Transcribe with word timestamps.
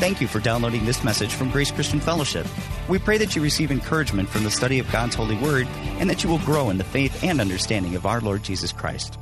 Thank 0.00 0.22
you 0.22 0.28
for 0.28 0.40
downloading 0.40 0.86
this 0.86 1.04
message 1.04 1.34
from 1.34 1.50
Grace 1.50 1.70
Christian 1.70 2.00
Fellowship. 2.00 2.46
We 2.88 2.98
pray 2.98 3.18
that 3.18 3.36
you 3.36 3.42
receive 3.42 3.70
encouragement 3.70 4.30
from 4.30 4.44
the 4.44 4.50
study 4.50 4.78
of 4.78 4.90
God's 4.90 5.14
holy 5.14 5.36
word 5.36 5.66
and 5.98 6.08
that 6.08 6.24
you 6.24 6.30
will 6.30 6.38
grow 6.38 6.70
in 6.70 6.78
the 6.78 6.84
faith 6.84 7.22
and 7.22 7.38
understanding 7.38 7.94
of 7.96 8.06
our 8.06 8.18
Lord 8.22 8.42
Jesus 8.42 8.72
Christ. 8.72 9.18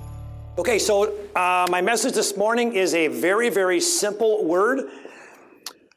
Okay, 0.57 0.79
so 0.79 1.13
uh, 1.35 1.67
my 1.69 1.81
message 1.81 2.15
this 2.15 2.37
morning 2.37 2.75
is 2.75 2.95
a 2.95 3.09
very, 3.09 3.49
very 3.49 3.81
simple 3.81 4.45
word. 4.45 4.89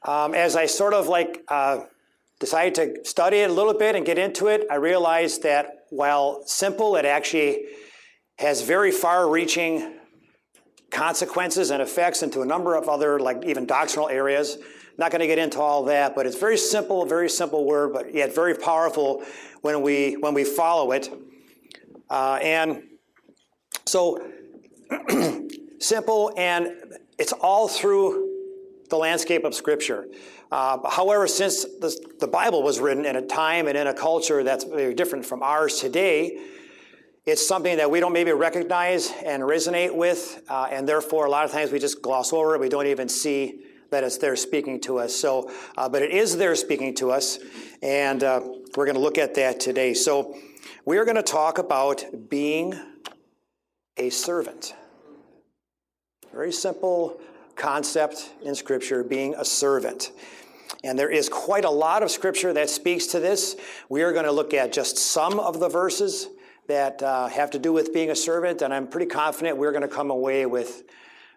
Um, 0.04 0.34
as 0.34 0.56
I 0.56 0.66
sort 0.66 0.96
of 0.96 1.08
like 1.08 1.44
uh, 1.48 1.82
decided 2.40 2.74
to 3.04 3.06
study 3.08 3.38
it 3.38 3.52
a 3.52 3.54
little 3.54 3.76
bit 3.76 3.96
and 3.96 4.04
get 4.04 4.18
into 4.18 4.48
it, 4.48 4.66
I 4.72 4.78
realized 4.78 5.44
that 5.44 5.86
while 5.92 6.42
simple, 6.48 6.96
it 6.96 7.06
actually 7.06 7.66
has 8.40 8.64
very 8.64 8.90
far 8.90 9.30
reaching 9.30 9.94
consequences 10.92 11.72
and 11.72 11.82
effects 11.82 12.22
into 12.22 12.42
a 12.42 12.46
number 12.46 12.76
of 12.76 12.88
other, 12.88 13.20
like 13.20 13.44
even 13.46 13.66
doctrinal 13.66 14.10
areas. 14.10 14.58
Not 14.98 15.10
going 15.12 15.22
to 15.22 15.28
get 15.28 15.40
into 15.40 15.60
all 15.60 15.86
that, 15.86 16.14
but 16.16 16.28
it's 16.28 16.38
very 16.38 16.58
simple, 16.58 17.06
very 17.06 17.30
simple 17.30 17.66
word, 17.66 17.94
but 17.94 18.14
yet 18.14 18.36
very 18.36 18.54
powerful 18.54 19.24
when 19.62 19.82
we 19.82 20.14
when 20.14 20.34
we 20.34 20.44
follow 20.44 20.92
it. 20.92 21.10
Uh, 22.10 22.38
and 22.42 22.84
so 23.86 24.22
simple, 25.80 26.34
and 26.38 26.70
it's 27.18 27.32
all 27.32 27.68
through 27.68 28.30
the 28.90 28.98
landscape 28.98 29.46
of 29.46 29.56
Scripture. 29.56 30.06
Uh, 30.52 30.78
however, 30.90 31.28
since 31.28 31.64
the, 31.64 31.96
the 32.20 32.28
Bible 32.28 32.62
was 32.62 32.82
written 32.82 33.06
in 33.06 33.16
a 33.16 33.26
time 33.26 33.68
and 33.68 33.78
in 33.78 33.88
a 33.88 33.94
culture 33.94 34.44
that's 34.44 34.66
very 34.66 34.94
different 34.94 35.26
from 35.26 35.42
ours 35.42 35.80
today, 35.80 36.38
it's 37.26 37.46
something 37.46 37.78
that 37.78 37.92
we 37.92 38.00
don't 38.00 38.14
maybe 38.14 38.32
recognize 38.32 39.12
and 39.24 39.44
resonate 39.44 39.96
with, 39.96 40.42
uh, 40.50 40.68
and 40.72 40.90
therefore 40.90 41.26
a 41.26 41.30
lot 41.30 41.46
of 41.46 41.52
times 41.52 41.72
we 41.72 41.78
just 41.78 42.02
gloss 42.02 42.34
over 42.34 42.56
it. 42.56 42.62
We 42.62 42.70
don't 42.70 42.88
even 42.88 43.08
see 43.08 43.64
that 43.92 44.04
it's 44.04 44.18
there 44.18 44.36
speaking 44.36 44.80
to 44.82 44.98
us. 44.98 45.16
So, 45.16 45.52
uh, 45.78 45.88
but 45.88 46.02
it 46.02 46.12
is 46.12 46.38
there 46.38 46.56
speaking 46.56 46.96
to 46.96 47.12
us, 47.12 47.38
and 47.84 48.24
uh, 48.24 48.42
we're 48.76 48.86
going 48.86 48.96
to 48.96 49.02
look 49.02 49.18
at 49.18 49.36
that 49.36 49.60
today. 49.60 49.94
So, 49.94 50.36
we 50.86 50.98
are 50.98 51.06
going 51.06 51.18
to 51.18 51.24
talk 51.24 51.60
about 51.60 52.04
being 52.30 52.74
a 53.98 54.10
servant. 54.10 54.74
Very 56.32 56.52
simple 56.52 57.20
concept 57.56 58.32
in 58.44 58.56
Scripture, 58.56 59.04
being 59.04 59.36
a 59.36 59.46
servant. 59.46 60.12
And 60.84 60.98
there 60.98 61.10
is 61.10 61.30
quite 61.30 61.66
a 61.66 61.70
lot 61.70 62.02
of 62.02 62.10
Scripture 62.10 62.54
that 62.54 62.70
speaks 62.70 63.08
to 63.08 63.20
this. 63.20 63.56
We 63.90 64.02
are 64.02 64.12
going 64.12 64.26
to 64.26 64.32
look 64.32 64.56
at 64.56 64.74
just 64.74 64.98
some 64.98 65.40
of 65.40 65.60
the 65.60 65.70
verses 65.70 66.28
that 66.72 67.04
uh, 67.04 67.28
have 67.28 67.52
to 67.52 67.60
do 67.60 67.74
with 67.74 67.94
being 67.94 68.12
a 68.12 68.16
servant, 68.16 68.62
and 68.62 68.74
I'm 68.74 68.88
pretty 68.88 69.08
confident 69.08 69.58
we're 69.58 69.74
going 69.74 69.82
to 69.82 69.94
come 69.94 70.10
away 70.10 70.46
with 70.46 70.84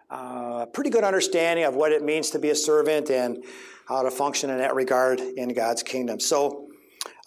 uh, 0.09 0.59
a 0.61 0.67
pretty 0.71 0.89
good 0.89 1.03
understanding 1.03 1.65
of 1.65 1.75
what 1.75 1.91
it 1.91 2.01
means 2.01 2.29
to 2.29 2.39
be 2.39 2.51
a 2.51 2.55
servant 2.55 3.11
and 3.11 3.43
how 3.85 4.01
to 4.03 4.11
function 4.11 4.49
in 4.49 4.59
that 4.59 4.75
regard 4.75 5.19
in 5.19 5.53
God's 5.53 5.83
kingdom. 5.83 6.21
So, 6.21 6.69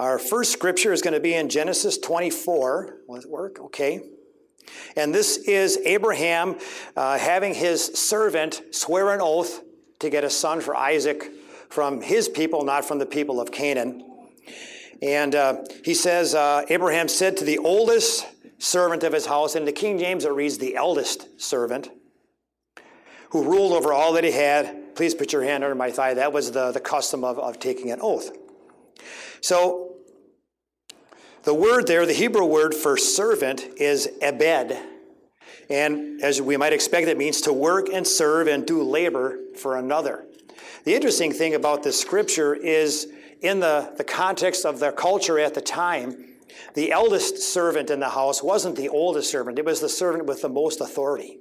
our 0.01 0.19
first 0.19 0.53
scripture 0.53 0.95
is 0.95 1.03
going 1.03 1.13
to 1.13 1.21
be 1.21 1.35
in 1.35 1.51
Genesis 1.51 1.99
24. 1.99 3.01
Will 3.07 3.17
it 3.17 3.29
work? 3.29 3.61
Okay. 3.61 4.01
And 4.97 5.15
this 5.15 5.37
is 5.37 5.79
Abraham 5.85 6.57
uh, 6.97 7.19
having 7.19 7.53
his 7.53 7.85
servant 7.85 8.63
swear 8.71 9.11
an 9.11 9.21
oath 9.21 9.63
to 9.99 10.09
get 10.09 10.25
a 10.25 10.31
son 10.31 10.63
for 10.63 10.75
Isaac 10.75 11.31
from 11.69 12.01
his 12.01 12.27
people, 12.27 12.65
not 12.65 12.87
from 12.87 12.99
the 12.99 13.07
people 13.07 13.39
of 13.39 13.53
Canaan. 13.53 14.08
And 15.03 15.35
uh, 15.35 15.65
he 15.85 15.95
says, 15.95 16.35
uh, 16.35 16.65
Abraham 16.69 17.09
said 17.09 17.37
to 17.39 17.45
the 17.45 17.59
oldest 17.59 18.27
servant 18.59 19.05
of 19.05 19.13
his 19.13 19.27
house, 19.27 19.55
and 19.55 19.63
in 19.63 19.67
the 19.67 19.73
King 19.73 19.99
James 19.99 20.25
it 20.25 20.33
reads 20.33 20.59
the 20.59 20.75
eldest 20.75 21.41
servant, 21.41 21.91
who 23.31 23.45
ruled 23.45 23.73
over 23.73 23.93
all 23.93 24.13
that 24.15 24.25
he 24.25 24.33
had, 24.33 24.97
please 24.97 25.15
put 25.15 25.33
your 25.33 25.45
hand 25.45 25.63
under 25.63 25.77
my 25.77 25.91
thigh. 25.91 26.15
That 26.15 26.33
was 26.33 26.51
the, 26.51 26.73
the 26.73 26.81
custom 26.81 27.23
of, 27.23 27.39
of 27.39 27.61
taking 27.61 27.91
an 27.93 28.01
oath. 28.03 28.31
So 29.41 29.95
the 31.45 31.55
word 31.55 31.87
there, 31.87 32.05
the 32.05 32.13
Hebrew 32.13 32.45
word 32.45 32.75
for 32.75 32.97
servant, 32.97 33.65
is 33.77 34.09
ebed. 34.21 34.77
And 35.71 36.23
as 36.23 36.43
we 36.43 36.57
might 36.57 36.73
expect, 36.73 37.07
it 37.07 37.17
means 37.17 37.43
to 37.43 37.53
work 37.53 37.89
and 37.93 38.07
serve 38.07 38.49
and 38.49 38.67
do 38.67 38.83
labor 38.83 39.39
for 39.57 39.77
another. 39.77 40.25
The 40.85 40.95
interesting 40.95 41.33
thing 41.33 41.55
about 41.55 41.83
this 41.83 42.01
scripture 42.01 42.55
is 42.55 43.07
in 43.41 43.61
the, 43.61 43.93
the 43.97 44.05
context 44.05 44.65
of 44.65 44.81
their 44.81 44.93
culture 44.93 45.39
at 45.39 45.55
the 45.55 45.61
time, 45.61 46.25
the 46.75 46.93
eldest 46.93 47.39
servant 47.39 47.91
in 47.91 48.01
the 48.01 48.09
house 48.09 48.43
wasn't 48.43 48.77
the 48.77 48.89
oldest 48.89 49.31
servant, 49.31 49.59
it 49.59 49.65
was 49.65 49.81
the 49.81 49.89
servant 49.89 50.27
with 50.27 50.43
the 50.43 50.49
most 50.49 50.81
authority. 50.81 51.39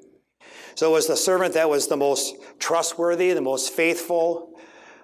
So 0.76 0.92
it 0.92 0.94
was 0.94 1.08
the 1.08 1.18
servant 1.18 1.56
that 1.56 1.70
was 1.70 1.88
the 1.88 1.98
most 1.98 2.36
trustworthy, 2.60 3.34
the 3.34 3.42
most 3.42 3.74
faithful, 3.74 4.60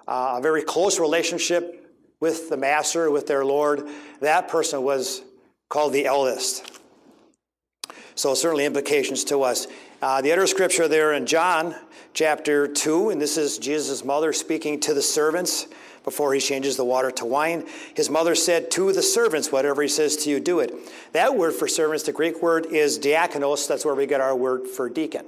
uh, 0.07 0.35
a 0.37 0.41
very 0.41 0.61
close 0.61 0.99
relationship 0.99 1.91
with 2.19 2.49
the 2.49 2.57
master, 2.57 3.09
with 3.09 3.25
their 3.25 3.43
Lord. 3.43 3.87
That 4.21 4.47
person 4.47 4.83
was 4.83 5.23
called 5.69 5.93
the 5.93 6.05
eldest. 6.05 6.79
So 8.15 8.33
certainly 8.33 8.65
implications 8.65 9.23
to 9.25 9.41
us. 9.43 9.67
Uh, 10.01 10.21
the 10.21 10.31
other 10.31 10.47
scripture 10.47 10.87
there 10.87 11.13
in 11.13 11.25
John 11.25 11.75
chapter 12.13 12.67
2, 12.67 13.09
and 13.09 13.21
this 13.21 13.37
is 13.37 13.57
Jesus' 13.57 14.05
mother 14.05 14.33
speaking 14.33 14.79
to 14.81 14.93
the 14.93 15.01
servants 15.01 15.67
before 16.03 16.33
he 16.33 16.39
changes 16.39 16.75
the 16.77 16.85
water 16.85 17.09
to 17.11 17.25
wine. 17.25 17.65
His 17.95 18.09
mother 18.09 18.35
said 18.35 18.69
to 18.71 18.91
the 18.91 19.01
servants, 19.01 19.51
Whatever 19.51 19.81
he 19.81 19.87
says 19.87 20.17
to 20.17 20.29
you, 20.29 20.39
do 20.39 20.59
it. 20.59 20.73
That 21.13 21.35
word 21.35 21.53
for 21.53 21.67
servants, 21.67 22.03
the 22.03 22.11
Greek 22.11 22.41
word 22.41 22.67
is 22.67 22.99
diakonos. 22.99 23.67
That's 23.67 23.85
where 23.85 23.95
we 23.95 24.05
get 24.05 24.21
our 24.21 24.35
word 24.35 24.67
for 24.67 24.89
deacon. 24.89 25.25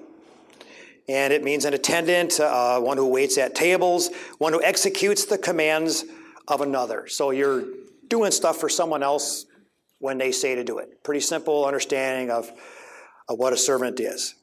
And 1.08 1.32
it 1.32 1.44
means 1.44 1.66
an 1.66 1.74
attendant, 1.74 2.40
uh, 2.40 2.80
one 2.80 2.98
who 2.98 3.08
waits 3.08 3.38
at 3.38 3.56
tables, 3.56 4.10
one 4.38 4.54
who 4.54 4.64
executes 4.64 5.26
the 5.26 5.38
commands 5.38 6.04
of 6.48 6.62
another. 6.62 7.08
So 7.08 7.32
you're 7.32 7.64
doing 8.08 8.32
stuff 8.32 8.58
for 8.58 8.70
someone 8.70 9.04
else 9.04 9.46
when 10.00 10.18
they 10.18 10.32
say 10.32 10.56
to 10.56 10.64
do 10.64 10.80
it. 10.80 11.04
Pretty 11.04 11.22
simple 11.22 11.66
understanding 11.66 12.32
of, 12.32 12.52
of 13.28 13.40
what 13.40 13.54
a 13.54 13.58
servant 13.58 14.00
is. 14.00 14.36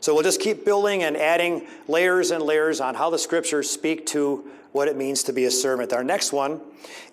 So 0.00 0.14
we'll 0.14 0.24
just 0.24 0.40
keep 0.40 0.64
building 0.64 1.04
and 1.04 1.16
adding 1.16 1.66
layers 1.86 2.32
and 2.32 2.42
layers 2.42 2.80
on 2.80 2.96
how 2.96 3.10
the 3.10 3.18
scriptures 3.18 3.70
speak 3.70 4.04
to 4.06 4.50
what 4.72 4.88
it 4.88 4.96
means 4.96 5.22
to 5.24 5.32
be 5.32 5.44
a 5.44 5.50
servant. 5.50 5.92
Our 5.92 6.02
next 6.02 6.32
one 6.32 6.60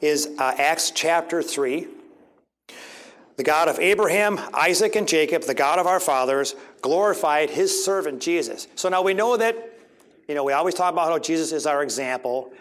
is 0.02 0.30
uh, 0.40 0.56
Acts 0.58 0.92
chapter 0.92 1.44
3. 1.44 1.88
The 3.36 3.44
God 3.44 3.68
of 3.68 3.80
Abraham, 3.80 4.40
Isaac, 4.54 4.96
and 4.96 5.08
Jacob, 5.08 5.44
the 5.44 5.54
God 5.54 5.80
of 5.80 5.88
our 5.88 6.00
fathers, 6.00 6.56
glorified 6.82 7.50
his 7.50 7.86
servant 7.86 8.22
Jesus. 8.22 8.68
So 8.76 8.90
now 8.90 9.02
we 9.02 9.14
know 9.14 9.38
that, 9.38 9.56
you 10.28 10.36
know, 10.36 10.44
we 10.44 10.54
always 10.54 10.74
talk 10.74 10.92
about 10.92 11.10
how 11.10 11.20
Jesus 11.20 11.52
is 11.52 11.66
our 11.66 11.84
example, 11.84 12.52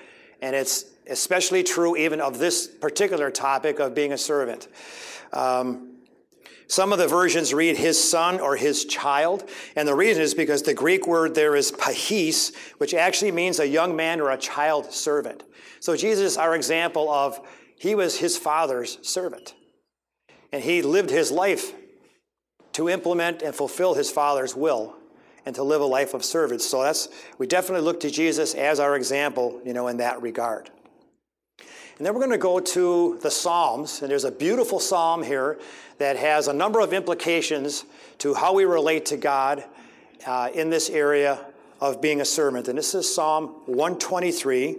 and 0.42 0.54
it's 0.54 0.84
especially 1.08 1.62
true 1.62 1.96
even 1.96 2.20
of 2.20 2.38
this 2.38 2.66
particular 2.66 3.30
topic 3.30 3.80
of 3.80 3.94
being 3.94 4.12
a 4.12 4.18
servant. 4.18 4.68
Um, 5.32 5.87
some 6.68 6.92
of 6.92 6.98
the 6.98 7.08
versions 7.08 7.54
read 7.54 7.76
his 7.76 8.02
son 8.02 8.40
or 8.40 8.54
his 8.54 8.84
child, 8.84 9.48
and 9.74 9.88
the 9.88 9.94
reason 9.94 10.22
is 10.22 10.34
because 10.34 10.62
the 10.62 10.74
Greek 10.74 11.06
word 11.06 11.34
there 11.34 11.56
is 11.56 11.72
pais, 11.72 12.52
which 12.76 12.94
actually 12.94 13.32
means 13.32 13.58
a 13.58 13.66
young 13.66 13.96
man 13.96 14.20
or 14.20 14.30
a 14.30 14.36
child 14.38 14.92
servant. 14.92 15.42
So 15.80 15.96
Jesus, 15.96 16.36
our 16.36 16.54
example 16.54 17.10
of 17.10 17.40
he 17.78 17.94
was 17.94 18.18
his 18.18 18.36
father's 18.36 18.98
servant. 19.02 19.54
And 20.52 20.62
he 20.62 20.82
lived 20.82 21.10
his 21.10 21.30
life 21.30 21.72
to 22.72 22.88
implement 22.88 23.42
and 23.42 23.54
fulfill 23.54 23.94
his 23.94 24.10
father's 24.10 24.54
will 24.54 24.96
and 25.46 25.54
to 25.54 25.62
live 25.62 25.80
a 25.80 25.86
life 25.86 26.14
of 26.14 26.24
service. 26.24 26.68
So 26.68 26.82
that's 26.82 27.08
we 27.38 27.46
definitely 27.46 27.84
look 27.84 28.00
to 28.00 28.10
Jesus 28.10 28.54
as 28.54 28.80
our 28.80 28.96
example, 28.96 29.60
you 29.64 29.72
know, 29.72 29.88
in 29.88 29.98
that 29.98 30.20
regard. 30.20 30.70
And 31.98 32.06
then 32.06 32.14
we're 32.14 32.20
going 32.20 32.30
to 32.30 32.38
go 32.38 32.60
to 32.60 33.18
the 33.22 33.30
Psalms, 33.30 34.02
and 34.02 34.10
there's 34.10 34.22
a 34.22 34.30
beautiful 34.30 34.78
psalm 34.78 35.20
here 35.20 35.58
that 35.98 36.16
has 36.16 36.46
a 36.46 36.52
number 36.52 36.78
of 36.78 36.92
implications 36.92 37.84
to 38.18 38.34
how 38.34 38.54
we 38.54 38.64
relate 38.64 39.04
to 39.06 39.16
God 39.16 39.64
uh, 40.24 40.48
in 40.54 40.70
this 40.70 40.90
area 40.90 41.44
of 41.80 42.00
being 42.00 42.20
a 42.20 42.24
servant. 42.24 42.68
And 42.68 42.78
this 42.78 42.94
is 42.94 43.12
Psalm 43.12 43.48
123. 43.66 44.76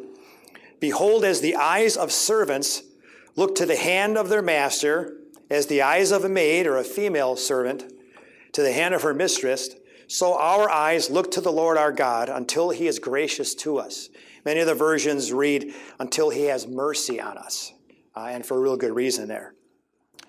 Behold, 0.80 1.26
as 1.26 1.42
the 1.42 1.58
eyes 1.58 1.98
of 1.98 2.14
servants 2.14 2.84
look 3.36 3.54
to 3.56 3.66
the 3.66 3.76
hand 3.76 4.18
of 4.18 4.30
their 4.30 4.42
master, 4.42 5.18
as 5.50 5.66
the 5.66 5.82
eyes 5.82 6.12
of 6.12 6.24
a 6.24 6.30
maid 6.30 6.68
or 6.68 6.78
a 6.78 6.86
female 6.86 7.36
servant 7.36 7.84
to 8.54 8.62
the 8.62 8.72
hand 8.72 8.94
of 8.94 9.02
her 9.02 9.14
mistress, 9.14 9.72
so 10.08 10.38
our 10.38 10.70
eyes 10.70 11.10
look 11.10 11.32
to 11.32 11.42
the 11.42 11.52
Lord 11.52 11.78
our 11.78 11.92
God 11.92 12.30
until 12.30 12.70
he 12.70 12.88
is 12.88 12.98
gracious 12.98 13.54
to 13.56 13.78
us. 13.78 14.10
Many 14.46 14.60
of 14.60 14.68
the 14.68 14.76
versions 14.76 15.32
read, 15.32 15.74
until 16.00 16.30
he 16.30 16.46
has 16.46 16.68
mercy 16.68 17.20
on 17.20 17.38
us, 17.38 17.74
uh, 18.16 18.28
and 18.32 18.46
for 18.46 18.58
a 18.58 18.60
real 18.60 18.78
good 18.78 18.96
reason 18.96 19.28
there. 19.28 19.54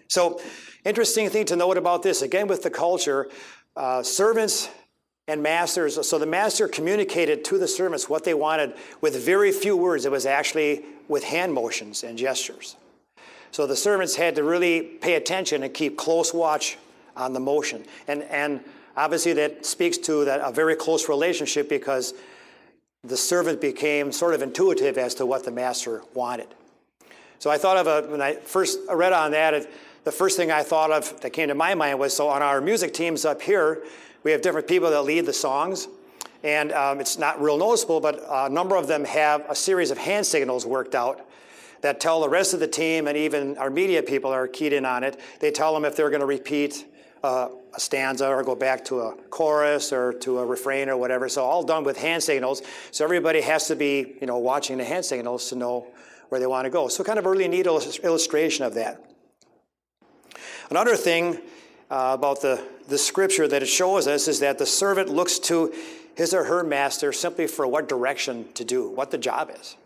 So, 0.08 0.40
interesting 0.84 1.28
thing 1.30 1.46
to 1.46 1.56
note 1.56 1.76
about 1.76 2.02
this 2.02 2.22
again, 2.22 2.48
with 2.48 2.62
the 2.62 2.70
culture, 2.70 3.30
uh, 3.76 4.02
servants 4.02 4.68
and 5.28 5.40
masters. 5.42 6.08
So, 6.08 6.18
the 6.18 6.26
master 6.26 6.66
communicated 6.66 7.44
to 7.44 7.58
the 7.58 7.68
servants 7.68 8.08
what 8.08 8.24
they 8.24 8.34
wanted 8.34 8.74
with 9.00 9.16
very 9.24 9.52
few 9.52 9.76
words. 9.76 10.04
It 10.04 10.10
was 10.10 10.26
actually 10.26 10.84
with 11.06 11.22
hand 11.22 11.54
motions 11.54 12.02
and 12.02 12.18
gestures. 12.18 12.76
So, 13.52 13.66
the 13.66 13.76
servants 13.76 14.16
had 14.16 14.34
to 14.34 14.42
really 14.42 14.82
pay 14.82 15.14
attention 15.14 15.62
and 15.62 15.72
keep 15.72 15.96
close 15.96 16.34
watch 16.34 16.76
on 17.16 17.32
the 17.32 17.40
motion. 17.40 17.84
And, 18.08 18.24
and 18.24 18.64
obviously, 18.96 19.32
that 19.34 19.64
speaks 19.64 19.96
to 19.98 20.24
that 20.24 20.40
a 20.42 20.50
very 20.50 20.74
close 20.74 21.08
relationship 21.08 21.68
because 21.68 22.14
the 23.02 23.16
servant 23.16 23.60
became 23.60 24.12
sort 24.12 24.34
of 24.34 24.42
intuitive 24.42 24.98
as 24.98 25.14
to 25.14 25.26
what 25.26 25.44
the 25.44 25.50
master 25.50 26.02
wanted. 26.14 26.48
So 27.38 27.50
I 27.50 27.56
thought 27.56 27.76
of 27.78 27.86
a, 27.86 28.10
when 28.10 28.20
I 28.20 28.34
first 28.34 28.78
read 28.90 29.12
on 29.12 29.30
that, 29.30 29.54
it, 29.54 29.70
the 30.04 30.12
first 30.12 30.36
thing 30.36 30.50
I 30.50 30.62
thought 30.62 30.90
of 30.90 31.20
that 31.22 31.30
came 31.30 31.48
to 31.48 31.54
my 31.54 31.74
mind 31.74 31.98
was 31.98 32.14
so 32.14 32.28
on 32.28 32.42
our 32.42 32.60
music 32.60 32.92
teams 32.92 33.24
up 33.24 33.40
here, 33.40 33.82
we 34.22 34.30
have 34.32 34.42
different 34.42 34.68
people 34.68 34.90
that 34.90 35.02
lead 35.02 35.24
the 35.24 35.32
songs. 35.32 35.88
And 36.42 36.72
um, 36.72 37.00
it's 37.00 37.18
not 37.18 37.40
real 37.40 37.58
noticeable, 37.58 38.00
but 38.00 38.22
a 38.28 38.48
number 38.48 38.76
of 38.76 38.86
them 38.86 39.04
have 39.04 39.44
a 39.48 39.54
series 39.54 39.90
of 39.90 39.98
hand 39.98 40.24
signals 40.24 40.64
worked 40.64 40.94
out 40.94 41.26
that 41.82 42.00
tell 42.00 42.20
the 42.20 42.28
rest 42.28 42.54
of 42.54 42.60
the 42.60 42.68
team 42.68 43.08
and 43.08 43.16
even 43.16 43.56
our 43.58 43.70
media 43.70 44.02
people 44.02 44.30
are 44.30 44.46
keyed 44.46 44.72
in 44.72 44.84
on 44.84 45.04
it. 45.04 45.18
They 45.40 45.50
tell 45.50 45.72
them 45.72 45.84
if 45.84 45.96
they're 45.96 46.10
going 46.10 46.20
to 46.20 46.26
repeat 46.26 46.86
uh, 47.22 47.48
a 47.74 47.80
stanza 47.80 48.26
or 48.26 48.42
go 48.42 48.54
back 48.54 48.84
to 48.86 49.00
a 49.00 49.14
chorus 49.30 49.92
or 49.92 50.12
to 50.14 50.38
a 50.38 50.46
refrain 50.46 50.88
or 50.88 50.96
whatever. 50.96 51.28
So 51.28 51.44
all 51.44 51.62
done 51.62 51.84
with 51.84 51.96
hand 51.96 52.22
signals. 52.22 52.62
So 52.90 53.04
everybody 53.04 53.40
has 53.42 53.66
to 53.68 53.76
be, 53.76 54.16
you 54.20 54.26
know, 54.26 54.38
watching 54.38 54.78
the 54.78 54.84
hand 54.84 55.04
signals 55.04 55.48
to 55.50 55.56
know 55.56 55.86
where 56.28 56.40
they 56.40 56.46
want 56.46 56.64
to 56.64 56.70
go. 56.70 56.88
So 56.88 57.04
kind 57.04 57.18
of 57.18 57.26
a 57.26 57.30
really 57.30 57.48
neat 57.48 57.66
illustration 57.66 58.64
of 58.64 58.74
that. 58.74 59.04
Another 60.70 60.96
thing 60.96 61.38
uh, 61.90 62.12
about 62.14 62.40
the, 62.40 62.64
the 62.88 62.98
scripture 62.98 63.48
that 63.48 63.62
it 63.62 63.66
shows 63.66 64.06
us 64.06 64.28
is 64.28 64.40
that 64.40 64.58
the 64.58 64.66
servant 64.66 65.08
looks 65.08 65.38
to 65.40 65.74
his 66.14 66.32
or 66.32 66.44
her 66.44 66.62
master 66.62 67.12
simply 67.12 67.46
for 67.46 67.66
what 67.66 67.88
direction 67.88 68.46
to 68.54 68.64
do, 68.64 68.88
what 68.88 69.10
the 69.10 69.18
job 69.18 69.50
is, 69.58 69.76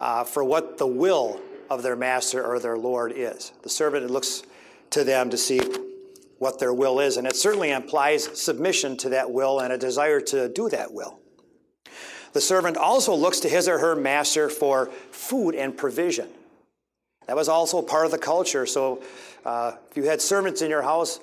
uh, 0.00 0.24
for 0.24 0.44
what 0.44 0.78
the 0.78 0.86
will 0.86 1.40
of 1.68 1.82
their 1.82 1.96
master 1.96 2.44
or 2.44 2.58
their 2.58 2.78
Lord 2.78 3.12
is. 3.16 3.52
The 3.62 3.68
servant 3.68 4.08
looks 4.10 4.42
to 4.90 5.04
them 5.04 5.30
to 5.30 5.36
see 5.36 5.60
what 6.42 6.58
their 6.58 6.74
will 6.74 6.98
is, 6.98 7.18
and 7.18 7.24
it 7.24 7.36
certainly 7.36 7.70
implies 7.70 8.24
submission 8.36 8.96
to 8.96 9.10
that 9.10 9.30
will 9.30 9.60
and 9.60 9.72
a 9.72 9.78
desire 9.78 10.20
to 10.20 10.48
do 10.48 10.68
that 10.68 10.92
will. 10.92 11.20
The 12.32 12.40
servant 12.40 12.76
also 12.76 13.14
looks 13.14 13.38
to 13.40 13.48
his 13.48 13.68
or 13.68 13.78
her 13.78 13.94
master 13.94 14.48
for 14.48 14.86
food 15.12 15.54
and 15.54 15.76
provision. 15.76 16.28
That 17.28 17.36
was 17.36 17.48
also 17.48 17.80
part 17.80 18.06
of 18.06 18.10
the 18.10 18.18
culture. 18.18 18.66
So 18.66 19.04
uh, 19.44 19.74
if 19.88 19.96
you 19.96 20.02
had 20.02 20.20
servants 20.20 20.62
in 20.62 20.68
your 20.68 20.82
house, 20.82 21.20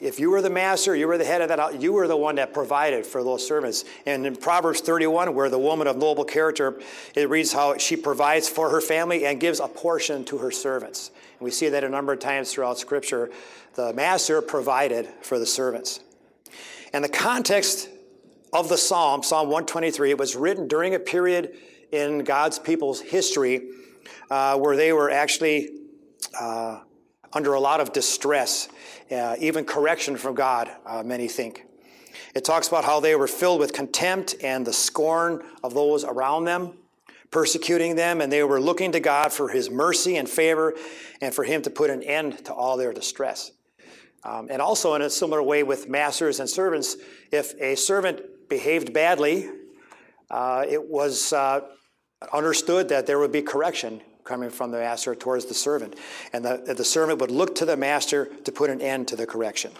if 0.00 0.18
you 0.18 0.30
were 0.30 0.42
the 0.42 0.50
master, 0.50 0.96
you 0.96 1.06
were 1.06 1.18
the 1.18 1.24
head 1.24 1.42
of 1.42 1.48
that 1.48 1.58
house, 1.58 1.74
you 1.78 1.92
were 1.92 2.08
the 2.08 2.16
one 2.16 2.36
that 2.36 2.54
provided 2.54 3.04
for 3.04 3.22
those 3.22 3.46
servants. 3.46 3.84
And 4.06 4.26
in 4.26 4.36
Proverbs 4.36 4.80
31, 4.80 5.34
where 5.34 5.50
the 5.50 5.58
woman 5.58 5.86
of 5.86 5.96
noble 5.96 6.24
character, 6.24 6.80
it 7.14 7.28
reads 7.28 7.52
how 7.52 7.76
she 7.76 7.96
provides 7.96 8.48
for 8.48 8.70
her 8.70 8.80
family 8.80 9.26
and 9.26 9.38
gives 9.40 9.60
a 9.60 9.68
portion 9.68 10.24
to 10.26 10.38
her 10.38 10.50
servants. 10.50 11.10
And 11.38 11.44
we 11.44 11.50
see 11.50 11.68
that 11.68 11.84
a 11.84 11.88
number 11.88 12.12
of 12.12 12.18
times 12.18 12.52
throughout 12.52 12.78
Scripture. 12.78 13.30
The 13.74 13.92
master 13.92 14.42
provided 14.42 15.06
for 15.22 15.38
the 15.38 15.46
servants. 15.46 16.00
And 16.92 17.04
the 17.04 17.08
context 17.08 17.88
of 18.52 18.68
the 18.68 18.78
psalm, 18.78 19.22
Psalm 19.22 19.48
123, 19.48 20.10
it 20.10 20.18
was 20.18 20.34
written 20.34 20.66
during 20.66 20.94
a 20.94 20.98
period 20.98 21.56
in 21.92 22.24
God's 22.24 22.58
people's 22.58 23.00
history 23.00 23.68
uh, 24.30 24.56
where 24.58 24.76
they 24.76 24.92
were 24.92 25.10
actually 25.10 25.70
uh, 26.38 26.80
under 27.32 27.54
a 27.54 27.60
lot 27.60 27.80
of 27.80 27.92
distress, 27.92 28.68
uh, 29.10 29.36
even 29.38 29.64
correction 29.64 30.16
from 30.16 30.34
God, 30.34 30.70
uh, 30.86 31.02
many 31.02 31.28
think. 31.28 31.64
It 32.34 32.44
talks 32.44 32.68
about 32.68 32.84
how 32.84 33.00
they 33.00 33.14
were 33.14 33.26
filled 33.26 33.60
with 33.60 33.72
contempt 33.72 34.36
and 34.42 34.66
the 34.66 34.72
scorn 34.72 35.42
of 35.62 35.74
those 35.74 36.04
around 36.04 36.44
them, 36.44 36.74
persecuting 37.30 37.96
them, 37.96 38.20
and 38.20 38.32
they 38.32 38.42
were 38.42 38.60
looking 38.60 38.92
to 38.92 39.00
God 39.00 39.32
for 39.32 39.48
his 39.48 39.70
mercy 39.70 40.16
and 40.16 40.28
favor 40.28 40.74
and 41.20 41.34
for 41.34 41.44
him 41.44 41.62
to 41.62 41.70
put 41.70 41.90
an 41.90 42.02
end 42.02 42.44
to 42.46 42.54
all 42.54 42.76
their 42.76 42.92
distress. 42.92 43.52
Um, 44.22 44.48
and 44.50 44.60
also, 44.60 44.94
in 44.94 45.02
a 45.02 45.10
similar 45.10 45.42
way 45.42 45.62
with 45.62 45.88
masters 45.88 46.40
and 46.40 46.48
servants, 46.48 46.96
if 47.32 47.54
a 47.60 47.74
servant 47.74 48.48
behaved 48.48 48.92
badly, 48.92 49.48
uh, 50.30 50.64
it 50.68 50.88
was 50.88 51.32
uh, 51.32 51.60
understood 52.32 52.90
that 52.90 53.06
there 53.06 53.18
would 53.18 53.32
be 53.32 53.42
correction 53.42 54.02
coming 54.30 54.48
from 54.48 54.70
the 54.70 54.78
master 54.78 55.16
towards 55.16 55.46
the 55.46 55.54
servant. 55.54 55.96
And 56.32 56.44
the, 56.44 56.74
the 56.76 56.84
servant 56.84 57.18
would 57.18 57.32
look 57.32 57.56
to 57.56 57.64
the 57.64 57.76
master 57.76 58.26
to 58.44 58.52
put 58.52 58.70
an 58.70 58.80
end 58.80 59.08
to 59.08 59.16
the 59.16 59.26
correction. 59.26 59.72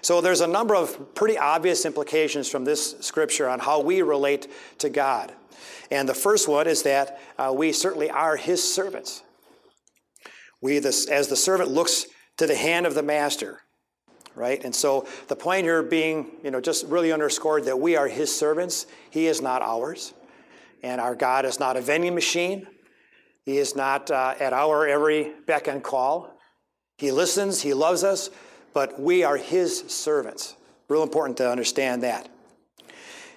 So 0.00 0.20
there's 0.20 0.40
a 0.40 0.48
number 0.48 0.74
of 0.74 1.14
pretty 1.14 1.38
obvious 1.38 1.86
implications 1.86 2.50
from 2.50 2.64
this 2.64 2.96
scripture 3.00 3.48
on 3.48 3.60
how 3.60 3.80
we 3.80 4.02
relate 4.02 4.48
to 4.78 4.90
God. 4.90 5.32
And 5.92 6.08
the 6.08 6.14
first 6.14 6.48
one 6.48 6.66
is 6.66 6.82
that 6.82 7.20
uh, 7.38 7.52
we 7.54 7.70
certainly 7.70 8.10
are 8.10 8.34
his 8.36 8.60
servants. 8.62 9.22
We, 10.60 10.80
this, 10.80 11.06
as 11.06 11.28
the 11.28 11.36
servant 11.36 11.70
looks 11.70 12.06
to 12.38 12.48
the 12.48 12.56
hand 12.56 12.84
of 12.84 12.94
the 12.94 13.02
master, 13.04 13.60
right? 14.34 14.62
And 14.64 14.74
so 14.74 15.06
the 15.28 15.36
point 15.36 15.62
here 15.62 15.84
being, 15.84 16.32
you 16.42 16.50
know, 16.50 16.60
just 16.60 16.84
really 16.86 17.12
underscored 17.12 17.64
that 17.66 17.78
we 17.78 17.94
are 17.94 18.08
his 18.08 18.36
servants. 18.36 18.86
He 19.10 19.28
is 19.28 19.40
not 19.40 19.62
ours. 19.62 20.14
And 20.82 21.00
our 21.00 21.14
God 21.14 21.44
is 21.44 21.60
not 21.60 21.76
a 21.76 21.80
vending 21.80 22.16
machine. 22.16 22.66
He 23.48 23.56
is 23.56 23.74
not 23.74 24.10
uh, 24.10 24.34
at 24.38 24.52
our 24.52 24.86
every 24.86 25.32
beck 25.46 25.68
and 25.68 25.82
call. 25.82 26.38
He 26.98 27.10
listens, 27.10 27.62
He 27.62 27.72
loves 27.72 28.04
us, 28.04 28.28
but 28.74 29.00
we 29.00 29.24
are 29.24 29.38
His 29.38 29.78
servants. 29.88 30.54
Real 30.90 31.02
important 31.02 31.38
to 31.38 31.50
understand 31.50 32.02
that. 32.02 32.28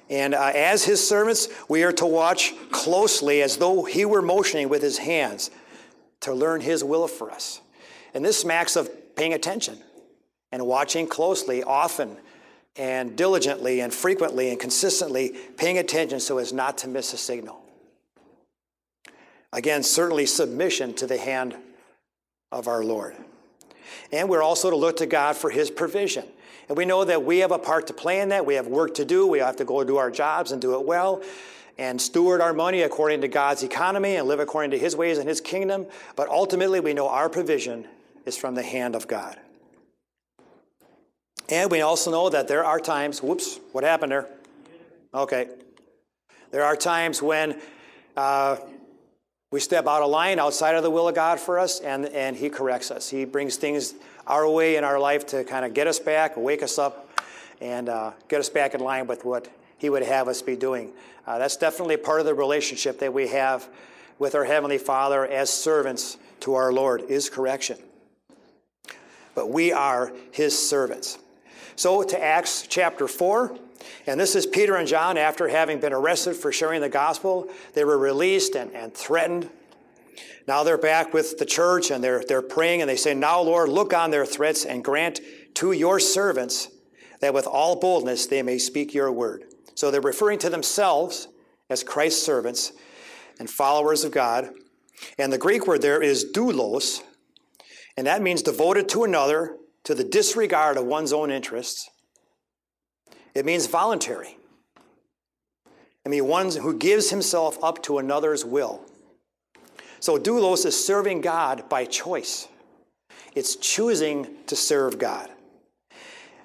And 0.10 0.34
uh, 0.34 0.52
as 0.54 0.84
His 0.84 1.08
servants, 1.08 1.48
we 1.70 1.84
are 1.84 1.94
to 1.94 2.06
watch 2.06 2.54
closely 2.72 3.42
as 3.42 3.56
though 3.56 3.86
He 3.86 4.04
were 4.04 4.22
motioning 4.22 4.68
with 4.68 4.82
His 4.82 4.98
hands 4.98 5.50
to 6.20 6.34
learn 6.34 6.60
His 6.60 6.84
will 6.84 7.08
for 7.08 7.32
us. 7.32 7.62
And 8.14 8.26
this 8.26 8.38
smacks 8.38 8.76
of 8.76 9.16
paying 9.16 9.34
attention 9.34 9.78
and 10.52 10.68
watching 10.68 11.08
closely, 11.08 11.64
often 11.64 12.18
and 12.76 13.16
diligently 13.16 13.80
and 13.80 13.94
frequently 13.94 14.50
and 14.50 14.60
consistently, 14.60 15.38
paying 15.56 15.78
attention 15.78 16.20
so 16.20 16.38
as 16.38 16.52
not 16.52 16.80
to 16.80 16.90
miss 16.90 17.14
a 17.14 17.18
signal. 17.18 17.61
Again, 19.54 19.84
certainly 19.84 20.26
submission 20.26 20.94
to 20.96 21.08
the 21.08 21.18
hand 21.18 21.56
of 22.52 22.68
our 22.68 22.84
Lord. 22.84 23.16
And 24.12 24.30
we're 24.30 24.44
also 24.44 24.70
to 24.70 24.76
look 24.76 24.98
to 24.98 25.06
God 25.06 25.36
for 25.36 25.50
his 25.50 25.70
provision. 25.70 26.26
And 26.70 26.78
we 26.78 26.86
know 26.86 27.04
that 27.04 27.24
we 27.24 27.40
have 27.40 27.52
a 27.52 27.60
part 27.60 27.88
to 27.88 27.94
play 27.94 28.22
in 28.22 28.30
that. 28.30 28.46
We 28.46 28.56
have 28.56 28.68
work 28.68 28.94
to 28.96 29.06
do. 29.06 29.28
We 29.28 29.40
have 29.40 29.58
to 29.58 29.66
go 29.66 29.84
do 29.84 29.98
our 29.98 30.12
jobs 30.12 30.52
and 30.52 30.62
do 30.62 30.76
it 30.76 30.86
well 30.86 31.22
and 31.78 32.02
steward 32.02 32.42
our 32.42 32.54
money 32.54 32.82
according 32.84 33.22
to 33.22 33.28
God's 33.28 33.64
economy 33.64 34.16
and 34.16 34.28
live 34.28 34.40
according 34.40 34.72
to 34.72 34.78
his 34.78 34.96
ways 34.96 35.18
and 35.18 35.28
his 35.28 35.42
kingdom. 35.42 35.88
But 36.16 36.30
ultimately, 36.30 36.80
we 36.80 36.94
know 36.94 37.08
our 37.08 37.30
provision 37.30 37.88
is 38.26 38.38
from 38.38 38.56
the 38.56 38.64
hand 38.64 38.96
of 38.96 39.08
God. 39.08 39.38
And 41.50 41.70
we 41.72 41.82
also 41.82 42.12
know 42.12 42.30
that 42.30 42.48
there 42.48 42.64
are 42.64 42.80
times, 42.80 43.22
whoops, 43.22 43.60
what 43.72 43.84
happened 43.84 44.12
there? 44.12 44.28
Okay. 45.14 45.50
There 46.52 46.64
are 46.64 46.76
times 46.76 47.22
when 47.22 47.60
uh, 48.16 48.58
we 49.52 49.60
step 49.60 49.86
out 49.86 50.02
of 50.02 50.10
line 50.10 50.40
outside 50.40 50.76
of 50.76 50.84
the 50.84 50.90
will 50.90 51.10
of 51.10 51.16
God 51.16 51.38
for 51.38 51.60
us, 51.60 51.82
and, 51.82 52.06
and 52.06 52.38
He 52.38 52.50
corrects 52.50 52.90
us. 52.90 53.10
He 53.10 53.26
brings 53.26 53.58
things 53.58 53.94
our 54.26 54.50
way 54.50 54.78
in 54.78 54.86
our 54.86 54.98
life 54.98 55.26
to 55.28 55.44
kind 55.44 55.66
of 55.66 55.74
get 55.74 55.88
us 55.88 56.00
back, 56.00 56.38
wake 56.38 56.64
us 56.64 56.80
up, 56.80 57.10
and 57.60 57.90
uh, 57.90 58.12
get 58.30 58.40
us 58.40 58.50
back 58.50 58.74
in 58.74 58.80
line 58.80 59.08
with 59.08 59.26
what 59.26 59.50
He 59.78 59.90
would 59.90 60.04
have 60.04 60.30
us 60.30 60.42
be 60.42 60.56
doing. 60.56 60.94
Uh, 61.28 61.38
that's 61.38 61.58
definitely 61.58 61.98
part 61.98 62.22
of 62.22 62.26
the 62.26 62.34
relationship 62.34 63.00
that 63.00 63.14
we 63.14 63.28
have 63.28 63.68
with 64.20 64.36
our 64.36 64.46
Heavenly 64.46 64.78
Father 64.78 65.28
as 65.28 65.50
servants 65.50 66.18
to 66.40 66.56
our 66.56 66.72
Lord, 66.72 67.02
is 67.02 67.30
correction. 67.30 67.78
But 69.36 69.50
we 69.50 69.74
are 69.74 70.14
His 70.32 70.58
servants. 70.58 71.20
So 71.76 72.04
to 72.04 72.24
Acts 72.24 72.66
chapter 72.70 73.08
4. 73.08 73.58
And 74.08 74.20
this 74.20 74.36
is 74.36 74.46
Peter 74.46 74.76
and 74.76 74.88
John 74.88 75.18
after 75.18 75.48
having 75.48 75.80
been 75.80 75.94
arrested 75.94 76.36
for 76.36 76.52
sharing 76.52 76.82
the 76.82 76.90
gospel. 76.90 77.50
They 77.74 77.84
were 77.84 77.98
released 77.98 78.56
and, 78.56 78.72
and 78.74 78.94
threatened. 78.94 79.50
Now 80.48 80.64
they're 80.64 80.78
back 80.78 81.14
with 81.14 81.38
the 81.38 81.46
church 81.46 81.92
and 81.92 82.04
they're, 82.04 82.24
they're 82.28 82.42
praying 82.42 82.82
and 82.82 82.90
they 82.90 82.96
say, 82.96 83.14
Now, 83.14 83.42
Lord, 83.42 83.70
look 83.70 83.94
on 83.94 84.12
their 84.12 84.26
threats 84.26 84.66
and 84.66 84.84
grant 84.84 85.20
to 85.56 85.72
your 85.72 86.00
servants 86.00 86.70
that 87.20 87.34
with 87.34 87.48
all 87.48 87.80
boldness 87.80 88.26
they 88.26 88.42
may 88.42 88.58
speak 88.58 88.94
your 88.94 89.12
word. 89.12 89.46
So 89.76 89.92
they're 89.92 90.02
referring 90.02 90.40
to 90.40 90.50
themselves 90.50 91.28
as 91.70 91.84
Christ's 91.84 92.24
servants 92.24 92.74
and 93.40 93.50
followers 93.50 94.04
of 94.04 94.12
God. 94.12 94.50
And 95.18 95.32
the 95.32 95.38
Greek 95.38 95.68
word 95.68 95.82
there 95.82 96.02
is 96.02 96.32
doulos, 96.32 97.02
and 97.98 98.06
that 98.06 98.22
means 98.22 98.42
devoted 98.42 98.90
to 98.90 99.04
another 99.04 99.58
to 99.84 99.96
the 99.96 100.04
disregard 100.04 100.78
of 100.78 100.86
one's 100.86 101.14
own 101.14 101.32
interests 101.32 101.90
it 103.34 103.46
means 103.46 103.68
voluntary. 103.68 104.38
I 106.06 106.10
mean, 106.10 106.28
one 106.28 106.52
who 106.52 106.78
gives 106.78 107.10
himself 107.10 107.64
up 107.64 107.84
to 107.84 108.00
another's 108.00 108.44
will. 108.44 108.82
So, 110.00 110.18
doulos 110.18 110.66
is 110.66 110.84
serving 110.84 111.22
God 111.22 111.70
by 111.70 111.86
choice. 111.86 112.48
It's 113.36 113.56
choosing 113.56 114.28
to 114.48 114.56
serve 114.56 114.98
God. 114.98 115.30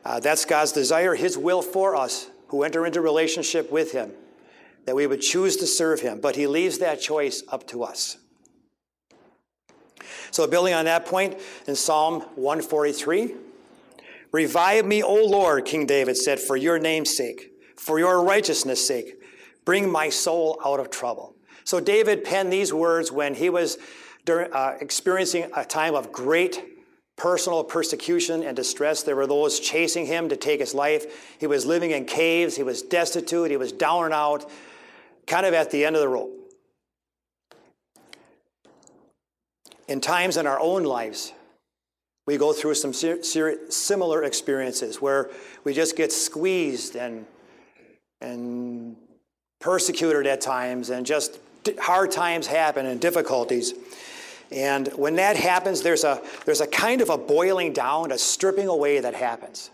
Uh, 0.04 0.20
that's 0.20 0.44
God's 0.44 0.72
desire, 0.72 1.14
His 1.14 1.36
will 1.36 1.62
for 1.62 1.96
us 1.96 2.28
who 2.48 2.62
enter 2.62 2.86
into 2.86 3.00
relationship 3.00 3.72
with 3.72 3.92
Him, 3.92 4.12
that 4.84 4.94
we 4.94 5.06
would 5.06 5.22
choose 5.22 5.56
to 5.56 5.66
serve 5.66 6.00
Him. 6.00 6.20
But 6.20 6.36
He 6.36 6.46
leaves 6.46 6.78
that 6.78 7.00
choice 7.00 7.42
up 7.48 7.66
to 7.68 7.82
us. 7.82 8.18
So, 10.30 10.46
building 10.46 10.74
on 10.74 10.84
that 10.84 11.06
point, 11.06 11.40
in 11.66 11.74
Psalm 11.74 12.20
143, 12.36 13.34
Revive 14.36 14.84
me, 14.84 15.02
O 15.02 15.14
Lord, 15.14 15.64
King 15.64 15.86
David 15.86 16.14
said, 16.14 16.38
for 16.38 16.58
your 16.58 16.78
name's 16.78 17.16
sake, 17.16 17.52
for 17.74 17.98
your 17.98 18.22
righteousness' 18.22 18.86
sake. 18.86 19.18
Bring 19.64 19.90
my 19.90 20.10
soul 20.10 20.60
out 20.62 20.78
of 20.78 20.90
trouble. 20.90 21.34
So 21.64 21.80
David 21.80 22.22
penned 22.22 22.52
these 22.52 22.70
words 22.70 23.10
when 23.10 23.34
he 23.34 23.48
was 23.48 23.78
during, 24.26 24.52
uh, 24.52 24.76
experiencing 24.78 25.50
a 25.56 25.64
time 25.64 25.94
of 25.94 26.12
great 26.12 26.62
personal 27.16 27.64
persecution 27.64 28.42
and 28.42 28.54
distress. 28.54 29.02
There 29.02 29.16
were 29.16 29.26
those 29.26 29.58
chasing 29.58 30.04
him 30.04 30.28
to 30.28 30.36
take 30.36 30.60
his 30.60 30.74
life. 30.74 31.38
He 31.40 31.46
was 31.46 31.64
living 31.64 31.92
in 31.92 32.04
caves. 32.04 32.56
He 32.56 32.62
was 32.62 32.82
destitute. 32.82 33.50
He 33.50 33.56
was 33.56 33.72
down 33.72 34.04
and 34.04 34.12
out, 34.12 34.50
kind 35.26 35.46
of 35.46 35.54
at 35.54 35.70
the 35.70 35.86
end 35.86 35.96
of 35.96 36.02
the 36.02 36.08
rope. 36.08 36.34
In 39.88 40.02
times 40.02 40.36
in 40.36 40.46
our 40.46 40.60
own 40.60 40.84
lives, 40.84 41.32
we 42.26 42.36
go 42.36 42.52
through 42.52 42.74
some 42.74 42.92
similar 42.92 44.24
experiences 44.24 45.00
where 45.00 45.30
we 45.64 45.72
just 45.72 45.96
get 45.96 46.12
squeezed 46.12 46.96
and, 46.96 47.24
and 48.20 48.96
persecuted 49.60 50.26
at 50.26 50.40
times, 50.40 50.90
and 50.90 51.06
just 51.06 51.38
hard 51.78 52.10
times 52.10 52.46
happen 52.46 52.86
and 52.86 53.00
difficulties. 53.00 53.74
And 54.50 54.88
when 54.88 55.16
that 55.16 55.36
happens, 55.36 55.82
there's 55.82 56.04
a, 56.04 56.20
there's 56.44 56.60
a 56.60 56.66
kind 56.66 57.00
of 57.00 57.10
a 57.10 57.18
boiling 57.18 57.72
down, 57.72 58.12
a 58.12 58.18
stripping 58.18 58.68
away 58.68 59.00
that 59.00 59.14
happens 59.14 59.70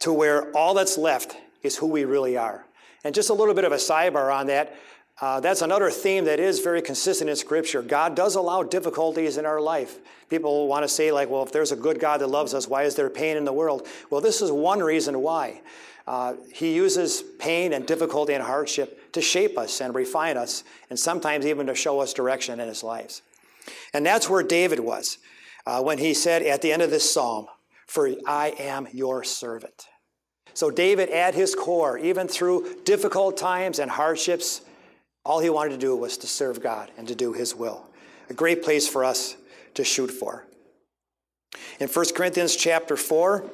to 0.00 0.12
where 0.12 0.50
all 0.52 0.74
that's 0.74 0.98
left 0.98 1.36
is 1.62 1.76
who 1.76 1.86
we 1.86 2.04
really 2.04 2.36
are. 2.36 2.64
And 3.04 3.14
just 3.14 3.30
a 3.30 3.34
little 3.34 3.54
bit 3.54 3.64
of 3.64 3.72
a 3.72 3.76
sidebar 3.76 4.34
on 4.34 4.48
that. 4.48 4.74
Uh, 5.18 5.40
that's 5.40 5.62
another 5.62 5.90
theme 5.90 6.26
that 6.26 6.38
is 6.38 6.60
very 6.60 6.82
consistent 6.82 7.30
in 7.30 7.36
Scripture. 7.36 7.80
God 7.80 8.14
does 8.14 8.34
allow 8.34 8.62
difficulties 8.62 9.38
in 9.38 9.46
our 9.46 9.60
life. 9.60 9.98
People 10.28 10.68
want 10.68 10.84
to 10.84 10.88
say, 10.88 11.10
like, 11.10 11.30
well, 11.30 11.42
if 11.42 11.52
there's 11.52 11.72
a 11.72 11.76
good 11.76 11.98
God 11.98 12.20
that 12.20 12.26
loves 12.26 12.52
us, 12.52 12.68
why 12.68 12.82
is 12.82 12.96
there 12.96 13.08
pain 13.08 13.36
in 13.36 13.46
the 13.46 13.52
world? 13.52 13.86
Well, 14.10 14.20
this 14.20 14.42
is 14.42 14.52
one 14.52 14.80
reason 14.80 15.20
why. 15.22 15.62
Uh, 16.06 16.34
he 16.52 16.74
uses 16.74 17.22
pain 17.38 17.72
and 17.72 17.86
difficulty 17.86 18.34
and 18.34 18.42
hardship 18.42 19.12
to 19.12 19.22
shape 19.22 19.56
us 19.56 19.80
and 19.80 19.94
refine 19.94 20.36
us, 20.36 20.64
and 20.90 20.98
sometimes 20.98 21.46
even 21.46 21.66
to 21.66 21.74
show 21.74 22.00
us 22.00 22.12
direction 22.12 22.60
in 22.60 22.68
his 22.68 22.84
lives. 22.84 23.22
And 23.94 24.04
that's 24.04 24.28
where 24.28 24.42
David 24.42 24.80
was 24.80 25.18
uh, 25.66 25.82
when 25.82 25.98
he 25.98 26.12
said 26.12 26.42
at 26.42 26.60
the 26.60 26.72
end 26.72 26.82
of 26.82 26.90
this 26.90 27.10
psalm, 27.12 27.46
For 27.86 28.10
I 28.26 28.54
am 28.58 28.86
your 28.92 29.24
servant. 29.24 29.86
So, 30.52 30.70
David, 30.70 31.08
at 31.08 31.34
his 31.34 31.54
core, 31.54 31.98
even 31.98 32.28
through 32.28 32.82
difficult 32.84 33.36
times 33.36 33.78
and 33.78 33.90
hardships, 33.90 34.62
all 35.26 35.40
he 35.40 35.50
wanted 35.50 35.70
to 35.70 35.78
do 35.78 35.96
was 35.96 36.16
to 36.18 36.28
serve 36.28 36.62
God 36.62 36.92
and 36.96 37.08
to 37.08 37.14
do 37.16 37.32
his 37.32 37.52
will. 37.52 37.84
A 38.30 38.34
great 38.34 38.62
place 38.62 38.86
for 38.86 39.04
us 39.04 39.36
to 39.74 39.82
shoot 39.82 40.08
for. 40.08 40.46
In 41.80 41.88
1 41.88 42.06
Corinthians 42.14 42.54
chapter 42.54 42.96
4, 42.96 43.44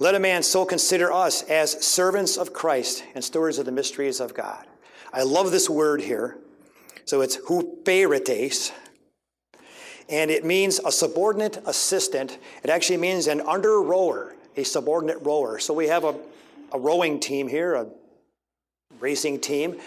let 0.00 0.16
a 0.16 0.18
man 0.18 0.42
so 0.42 0.64
consider 0.64 1.12
us 1.12 1.42
as 1.44 1.84
servants 1.86 2.36
of 2.36 2.52
Christ 2.52 3.04
and 3.14 3.22
stewards 3.22 3.58
of 3.58 3.66
the 3.66 3.72
mysteries 3.72 4.18
of 4.18 4.34
God. 4.34 4.66
I 5.12 5.22
love 5.22 5.52
this 5.52 5.70
word 5.70 6.00
here. 6.00 6.38
So 7.04 7.20
it's 7.20 7.36
huperetes, 7.36 8.72
and 10.08 10.28
it 10.28 10.44
means 10.44 10.80
a 10.84 10.90
subordinate 10.90 11.58
assistant. 11.64 12.36
It 12.64 12.70
actually 12.70 12.96
means 12.96 13.28
an 13.28 13.40
under 13.42 13.80
rower, 13.80 14.34
a 14.56 14.64
subordinate 14.64 15.18
rower. 15.22 15.60
So 15.60 15.72
we 15.72 15.86
have 15.86 16.02
a, 16.02 16.16
a 16.72 16.80
rowing 16.80 17.20
team 17.20 17.46
here, 17.46 17.74
a 17.74 17.86
racing 18.98 19.38
team, 19.38 19.78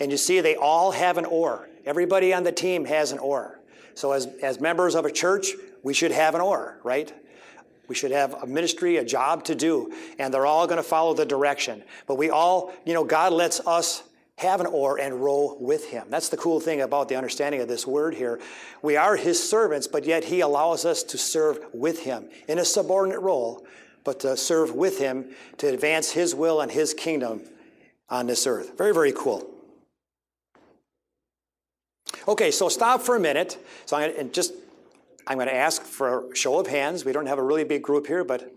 and 0.00 0.10
you 0.10 0.16
see, 0.16 0.40
they 0.40 0.56
all 0.56 0.92
have 0.92 1.18
an 1.18 1.24
oar. 1.24 1.68
Everybody 1.84 2.32
on 2.32 2.44
the 2.44 2.52
team 2.52 2.84
has 2.86 3.12
an 3.12 3.18
oar. 3.18 3.60
So, 3.94 4.12
as, 4.12 4.26
as 4.42 4.60
members 4.60 4.94
of 4.94 5.04
a 5.04 5.10
church, 5.12 5.52
we 5.82 5.94
should 5.94 6.10
have 6.10 6.34
an 6.34 6.40
oar, 6.40 6.78
right? 6.82 7.12
We 7.86 7.94
should 7.94 8.10
have 8.10 8.34
a 8.42 8.46
ministry, 8.46 8.96
a 8.96 9.04
job 9.04 9.44
to 9.44 9.54
do, 9.54 9.92
and 10.18 10.32
they're 10.32 10.46
all 10.46 10.66
going 10.66 10.78
to 10.78 10.82
follow 10.82 11.14
the 11.14 11.26
direction. 11.26 11.82
But 12.06 12.16
we 12.16 12.30
all, 12.30 12.72
you 12.84 12.94
know, 12.94 13.04
God 13.04 13.32
lets 13.32 13.60
us 13.66 14.02
have 14.36 14.60
an 14.60 14.66
oar 14.66 14.98
and 14.98 15.22
row 15.22 15.56
with 15.60 15.90
Him. 15.90 16.06
That's 16.08 16.28
the 16.28 16.36
cool 16.36 16.60
thing 16.60 16.80
about 16.80 17.08
the 17.08 17.16
understanding 17.16 17.60
of 17.60 17.68
this 17.68 17.86
word 17.86 18.14
here. 18.14 18.40
We 18.82 18.96
are 18.96 19.16
His 19.16 19.40
servants, 19.40 19.86
but 19.86 20.04
yet 20.04 20.24
He 20.24 20.40
allows 20.40 20.84
us 20.84 21.02
to 21.04 21.18
serve 21.18 21.58
with 21.72 22.00
Him 22.00 22.28
in 22.48 22.58
a 22.58 22.64
subordinate 22.64 23.20
role, 23.20 23.64
but 24.02 24.20
to 24.20 24.36
serve 24.36 24.74
with 24.74 24.98
Him 24.98 25.26
to 25.58 25.68
advance 25.68 26.10
His 26.10 26.34
will 26.34 26.60
and 26.60 26.72
His 26.72 26.94
kingdom 26.94 27.42
on 28.08 28.26
this 28.26 28.46
earth. 28.46 28.76
Very, 28.76 28.92
very 28.92 29.12
cool. 29.12 29.53
Okay, 32.26 32.50
so 32.50 32.68
stop 32.68 33.02
for 33.02 33.16
a 33.16 33.20
minute. 33.20 33.58
So 33.86 33.96
I'm 33.96 34.12
going 34.12 34.26
to 34.26 34.32
just 34.32 34.54
I'm 35.26 35.38
going 35.38 35.48
to 35.48 35.54
ask 35.54 35.82
for 35.82 36.30
a 36.30 36.36
show 36.36 36.58
of 36.58 36.66
hands. 36.66 37.04
We 37.04 37.12
don't 37.12 37.26
have 37.26 37.38
a 37.38 37.42
really 37.42 37.64
big 37.64 37.82
group 37.82 38.06
here, 38.06 38.24
but 38.24 38.54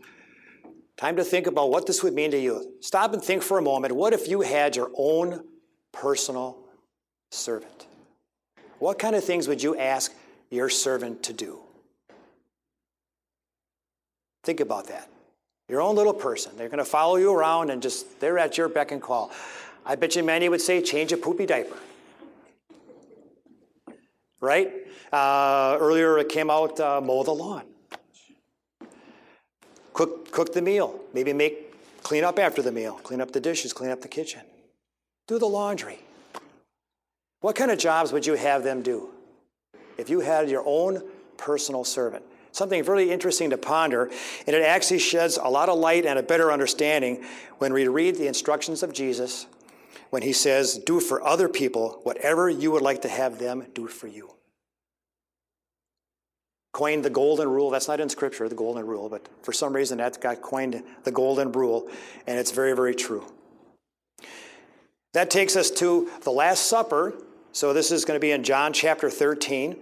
time 0.98 1.16
to 1.16 1.24
think 1.24 1.48
about 1.48 1.70
what 1.70 1.86
this 1.86 2.04
would 2.04 2.14
mean 2.14 2.32
to 2.32 2.40
you. 2.40 2.74
Stop 2.82 3.14
and 3.14 3.24
think 3.24 3.42
for 3.42 3.58
a 3.58 3.62
moment. 3.62 3.96
What 3.96 4.14
if 4.14 4.28
you 4.28 4.42
had 4.42 4.76
your 4.76 4.92
own 4.98 5.44
personal 5.92 6.58
servant? 7.32 7.88
What 8.80 9.00
kind 9.00 9.16
of 9.16 9.24
things 9.24 9.48
would 9.48 9.64
you 9.64 9.78
ask 9.78 10.14
your 10.50 10.70
servant 10.70 11.24
to 11.24 11.34
do? 11.34 11.60
Think 14.44 14.60
about 14.60 14.88
that. 14.88 15.10
Your 15.70 15.82
own 15.82 15.96
little 15.96 16.14
person. 16.14 16.54
They're 16.58 16.70
going 16.70 16.78
to 16.78 16.86
follow 16.86 17.18
you 17.18 17.34
around 17.34 17.70
and 17.70 17.82
just, 17.82 18.20
they're 18.20 18.38
at 18.38 18.58
your 18.58 18.70
beck 18.70 18.92
and 18.92 19.02
call. 19.02 19.32
I 19.86 19.96
bet 19.96 20.16
you 20.16 20.24
many 20.24 20.48
would 20.48 20.62
say, 20.62 20.82
change 20.82 21.12
a 21.12 21.18
poopy 21.18 21.46
diaper 21.46 21.78
right? 24.40 24.72
Uh, 25.12 25.78
earlier 25.80 26.18
it 26.18 26.30
came 26.30 26.50
out 26.50 26.80
uh, 26.80 27.02
mow 27.02 27.24
the 27.24 27.32
lawn, 27.32 27.64
cook, 29.94 30.32
cook 30.32 30.54
the 30.54 30.62
meal, 30.62 31.00
maybe 31.14 31.34
make 31.34 31.74
clean 32.04 32.24
up 32.24 32.40
after 32.40 32.62
the 32.62 32.72
meal, 32.72 32.94
clean 33.04 33.22
up 33.22 33.32
the 33.32 33.40
dishes, 33.40 33.74
clean 33.74 33.92
up 33.92 34.02
the 34.02 34.08
kitchen, 34.08 34.42
do 35.28 35.40
the 35.40 35.48
laundry. 35.48 36.00
What 37.42 37.56
kind 37.56 37.70
of 37.70 37.78
jobs 37.78 38.12
would 38.12 38.26
you 38.26 38.34
have 38.34 38.64
them 38.64 38.82
do 38.82 39.10
if 39.98 40.10
you 40.10 40.22
had 40.22 40.50
your 40.50 40.64
own 40.66 41.04
personal 41.38 41.84
servant? 41.84 42.24
Something 42.52 42.84
really 42.86 43.12
interesting 43.12 43.52
to 43.52 43.58
ponder, 43.58 44.10
and 44.48 44.56
it 44.56 44.64
actually 44.64 44.98
sheds 44.98 45.38
a 45.38 45.48
lot 45.48 45.70
of 45.70 45.78
light 45.78 46.06
and 46.08 46.18
a 46.18 46.24
better 46.24 46.52
understanding 46.52 47.24
when 47.60 47.72
we 47.72 47.88
read 47.88 48.16
the 48.16 48.28
instructions 48.28 48.82
of 48.82 48.94
Jesus 48.94 49.46
when 50.10 50.22
he 50.22 50.34
says, 50.34 50.78
Do 50.78 51.00
for 51.00 51.24
other 51.24 51.50
people 51.50 52.00
whatever 52.04 52.50
you 52.50 52.72
would 52.72 52.82
like 52.82 53.02
to 53.04 53.10
have 53.10 53.40
them 53.40 53.66
do 53.74 53.88
for 53.88 54.08
you. 54.08 54.34
Coined 56.74 57.04
the 57.04 57.10
golden 57.10 57.50
rule. 57.50 57.70
That's 57.70 57.88
not 57.88 58.00
in 58.00 58.10
Scripture, 58.10 58.48
the 58.48 58.56
golden 58.56 58.86
rule, 58.86 59.10
but 59.10 59.28
for 59.42 59.52
some 59.52 59.74
reason 59.74 59.98
that 59.98 60.22
got 60.22 60.42
coined 60.42 60.84
the 61.04 61.12
golden 61.12 61.52
rule, 61.52 61.90
and 62.28 62.38
it's 62.38 62.52
very, 62.52 62.74
very 62.74 62.94
true. 62.94 63.26
That 65.14 65.32
takes 65.32 65.56
us 65.56 65.72
to 65.72 66.12
the 66.24 66.32
Last 66.32 66.68
Supper. 66.68 67.16
So 67.52 67.74
this 67.74 67.92
is 67.92 68.06
going 68.06 68.18
to 68.18 68.22
be 68.22 68.32
in 68.32 68.44
John 68.44 68.74
chapter 68.74 69.10
13. 69.10 69.76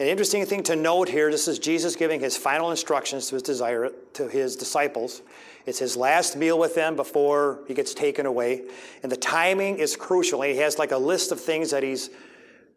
An 0.00 0.06
interesting 0.06 0.46
thing 0.46 0.62
to 0.64 0.76
note 0.76 1.08
here 1.08 1.28
this 1.28 1.48
is 1.48 1.58
Jesus 1.58 1.96
giving 1.96 2.20
his 2.20 2.36
final 2.36 2.70
instructions 2.70 3.28
to 3.28 3.34
his, 3.34 3.42
desire, 3.42 3.90
to 4.12 4.28
his 4.28 4.54
disciples. 4.54 5.22
It's 5.66 5.80
his 5.80 5.96
last 5.96 6.36
meal 6.36 6.56
with 6.56 6.76
them 6.76 6.94
before 6.94 7.60
he 7.66 7.74
gets 7.74 7.94
taken 7.94 8.24
away. 8.24 8.62
And 9.02 9.10
the 9.10 9.16
timing 9.16 9.78
is 9.78 9.96
crucial. 9.96 10.42
He 10.42 10.56
has 10.58 10.78
like 10.78 10.92
a 10.92 10.98
list 10.98 11.32
of 11.32 11.40
things 11.40 11.72
that 11.72 11.82
he's 11.82 12.10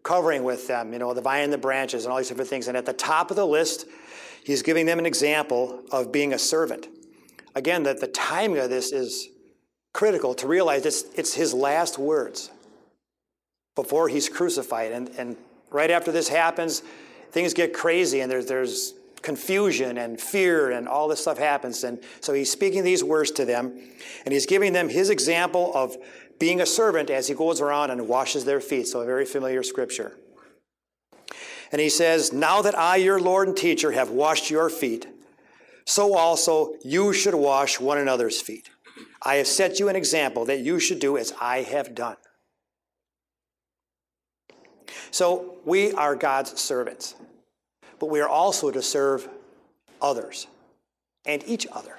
covering 0.02 0.44
with 0.44 0.68
them, 0.68 0.94
you 0.94 0.98
know, 0.98 1.14
the 1.14 1.22
vine 1.22 1.44
and 1.44 1.54
the 1.54 1.60
branches 1.60 2.06
and 2.06 2.12
all 2.12 2.18
these 2.18 2.30
different 2.30 2.50
things. 2.50 2.68
And 2.68 2.76
at 2.76 2.88
the 2.88 2.94
top 2.94 3.30
of 3.30 3.38
the 3.38 3.46
list, 3.46 3.86
he's 4.44 4.64
giving 4.64 4.88
them 4.88 4.98
an 4.98 5.06
example 5.06 5.84
of 5.92 6.12
being 6.12 6.34
a 6.34 6.40
servant. 6.40 6.88
Again, 7.54 7.84
that 7.84 8.00
the 8.00 8.08
timing 8.08 8.58
of 8.58 8.72
this 8.72 8.92
is 8.92 9.28
critical 9.94 10.34
to 10.34 10.48
realize 10.48 10.88
it's, 10.88 11.04
it's 11.14 11.36
his 11.36 11.54
last 11.54 12.00
words 12.00 12.50
before 13.76 14.10
he's 14.10 14.28
crucified. 14.28 14.92
And, 14.92 15.10
and 15.20 15.38
right 15.70 15.92
after 15.92 16.12
this 16.12 16.28
happens, 16.28 16.82
things 17.32 17.54
get 17.54 17.74
crazy 17.74 18.22
and 18.22 18.32
there's, 18.32 18.46
there's 18.46 18.94
confusion 19.22 19.98
and 19.98 20.20
fear 20.20 20.72
and 20.72 20.88
all 20.88 21.08
this 21.08 21.22
stuff 21.22 21.38
happens. 21.38 21.84
And 21.84 22.00
so 22.20 22.34
he's 22.34 22.52
speaking 22.52 22.84
these 22.84 23.04
words 23.04 23.32
to 23.32 23.46
them 23.46 23.80
and 24.26 24.34
he's 24.34 24.46
giving 24.46 24.74
them 24.74 24.90
his 24.90 25.10
example 25.10 25.72
of 25.74 25.96
being 26.40 26.62
a 26.62 26.66
servant 26.66 27.10
as 27.10 27.28
he 27.28 27.36
goes 27.36 27.62
around 27.62 27.92
and 27.92 28.08
washes 28.08 28.46
their 28.46 28.60
feet. 28.60 28.88
So 28.88 29.02
a 29.02 29.06
very 29.06 29.26
familiar 29.26 29.64
scripture. 29.64 30.18
And 31.72 31.80
he 31.80 31.90
says, 31.90 32.34
Now 32.34 32.62
that 32.62 32.78
I, 32.78 32.98
your 32.98 33.20
Lord 33.20 33.48
and 33.48 33.56
teacher, 33.56 33.92
have 33.92 34.10
washed 34.10 34.50
your 34.50 34.70
feet, 34.70 35.08
so 35.86 36.16
also 36.16 36.74
you 36.84 37.14
should 37.14 37.36
wash 37.36 37.80
one 37.80 37.98
another's 37.98 38.42
feet. 38.42 38.70
I 39.24 39.36
have 39.36 39.48
set 39.48 39.80
you 39.80 39.88
an 39.88 39.96
example 39.96 40.46
that 40.46 40.60
you 40.60 40.80
should 40.80 41.00
do 41.00 41.18
as 41.18 41.34
I 41.40 41.62
have 41.62 41.96
done. 41.96 42.18
So 45.12 45.56
we 45.66 45.94
are 45.94 46.16
God's 46.16 46.60
servants 46.60 47.16
but 48.02 48.08
we 48.08 48.20
are 48.20 48.28
also 48.28 48.72
to 48.72 48.82
serve 48.82 49.30
others 50.02 50.48
and 51.24 51.44
each 51.46 51.68
other. 51.72 51.98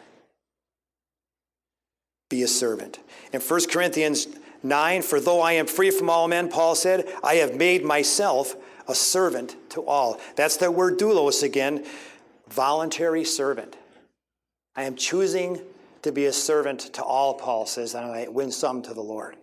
Be 2.29 2.43
a 2.43 2.49
servant. 2.49 2.99
In 3.33 3.41
1 3.41 3.61
Corinthians 3.71 4.27
9, 4.65 5.03
for 5.03 5.21
though 5.21 5.41
I 5.41 5.53
am 5.53 5.67
free 5.69 5.93
from 5.93 6.11
all 6.11 6.27
men, 6.27 6.49
Paul 6.49 6.75
said, 6.75 7.07
I 7.23 7.37
have 7.37 7.55
made 7.55 7.85
myself 7.85 8.57
a 8.89 8.97
servant 8.97 9.55
to 9.71 9.87
all. 9.87 10.21
That's 10.35 10.57
the 10.57 10.73
word 10.73 10.99
doulos 10.99 11.45
again, 11.45 11.87
voluntary 12.49 13.23
servant. 13.23 13.77
I 14.75 14.83
am 14.83 14.97
choosing 14.97 15.61
to 16.03 16.11
be 16.11 16.27
a 16.27 16.33
servant 16.33 16.93
to 16.95 17.05
all, 17.05 17.35
Paul 17.35 17.67
says, 17.67 17.95
and 17.95 18.07
I 18.07 18.27
win 18.27 18.51
some 18.51 18.83
to 18.83 18.93
the 18.93 19.03
Lord. 19.03 19.37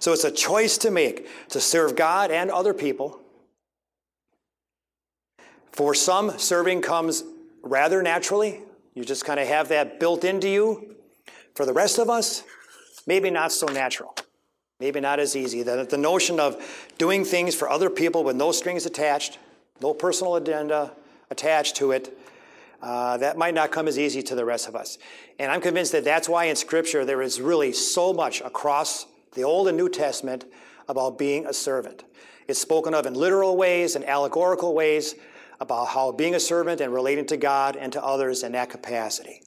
So 0.00 0.12
it's 0.12 0.24
a 0.24 0.30
choice 0.30 0.78
to 0.78 0.90
make 0.90 1.28
to 1.50 1.60
serve 1.60 1.96
God 1.96 2.30
and 2.30 2.50
other 2.50 2.74
people. 2.74 3.20
For 5.72 5.94
some, 5.94 6.38
serving 6.38 6.82
comes 6.82 7.24
rather 7.62 8.02
naturally. 8.02 8.62
You 8.94 9.04
just 9.04 9.24
kind 9.24 9.38
of 9.38 9.46
have 9.46 9.68
that 9.68 10.00
built 10.00 10.24
into 10.24 10.48
you. 10.48 10.96
For 11.54 11.66
the 11.66 11.72
rest 11.72 11.98
of 11.98 12.08
us, 12.08 12.44
maybe 13.06 13.30
not 13.30 13.52
so 13.52 13.66
natural. 13.66 14.14
Maybe 14.80 15.00
not 15.00 15.20
as 15.20 15.36
easy. 15.36 15.62
The, 15.62 15.84
the 15.84 15.98
notion 15.98 16.38
of 16.38 16.62
doing 16.98 17.24
things 17.24 17.54
for 17.54 17.68
other 17.68 17.90
people 17.90 18.24
with 18.24 18.36
no 18.36 18.52
strings 18.52 18.86
attached, 18.86 19.38
no 19.80 19.94
personal 19.94 20.36
agenda 20.36 20.92
attached 21.30 21.76
to 21.76 21.92
it, 21.92 22.16
uh, 22.82 23.16
that 23.16 23.38
might 23.38 23.54
not 23.54 23.70
come 23.70 23.88
as 23.88 23.98
easy 23.98 24.22
to 24.22 24.34
the 24.34 24.44
rest 24.44 24.68
of 24.68 24.76
us. 24.76 24.98
And 25.38 25.50
I'm 25.50 25.60
convinced 25.60 25.92
that 25.92 26.04
that's 26.04 26.28
why 26.28 26.44
in 26.44 26.56
Scripture 26.56 27.04
there 27.04 27.22
is 27.22 27.40
really 27.40 27.72
so 27.72 28.12
much 28.12 28.40
across 28.42 29.06
the 29.34 29.44
Old 29.44 29.68
and 29.68 29.76
New 29.76 29.88
Testament 29.88 30.44
about 30.88 31.18
being 31.18 31.46
a 31.46 31.52
servant. 31.52 32.04
It's 32.48 32.60
spoken 32.60 32.94
of 32.94 33.06
in 33.06 33.14
literal 33.14 33.56
ways 33.56 33.96
and 33.96 34.04
allegorical 34.04 34.74
ways 34.74 35.14
about 35.60 35.88
how 35.88 36.12
being 36.12 36.34
a 36.34 36.40
servant 36.40 36.80
and 36.80 36.92
relating 36.92 37.26
to 37.26 37.36
God 37.36 37.76
and 37.76 37.92
to 37.92 38.04
others 38.04 38.42
in 38.42 38.52
that 38.52 38.70
capacity. 38.70 39.42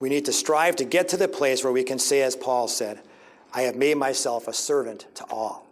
We 0.00 0.08
need 0.10 0.26
to 0.26 0.32
strive 0.32 0.76
to 0.76 0.84
get 0.84 1.08
to 1.08 1.16
the 1.16 1.28
place 1.28 1.64
where 1.64 1.72
we 1.72 1.82
can 1.82 1.98
say, 1.98 2.22
as 2.22 2.36
Paul 2.36 2.68
said, 2.68 3.00
I 3.52 3.62
have 3.62 3.76
made 3.76 3.96
myself 3.96 4.46
a 4.46 4.52
servant 4.52 5.06
to 5.14 5.24
all. 5.24 5.66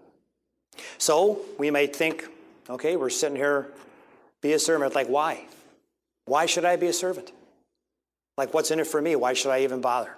So 0.97 1.41
we 1.59 1.71
might 1.71 1.95
think, 1.95 2.27
okay, 2.69 2.97
we're 2.97 3.11
sitting 3.11 3.37
here, 3.37 3.69
be 4.41 4.55
a 4.55 4.59
servant. 4.59 4.95
Like, 4.95 5.09
why? 5.09 5.45
Why 6.25 6.47
should 6.47 6.65
I 6.65 6.77
be 6.77 6.87
a 6.87 6.93
servant? 6.93 7.33
Like, 8.39 8.55
what's 8.55 8.71
in 8.71 8.81
it 8.81 8.87
for 8.87 9.01
me? 9.01 9.15
Why 9.15 9.35
should 9.35 9.51
I 9.51 9.63
even 9.63 9.81
bother? 9.83 10.17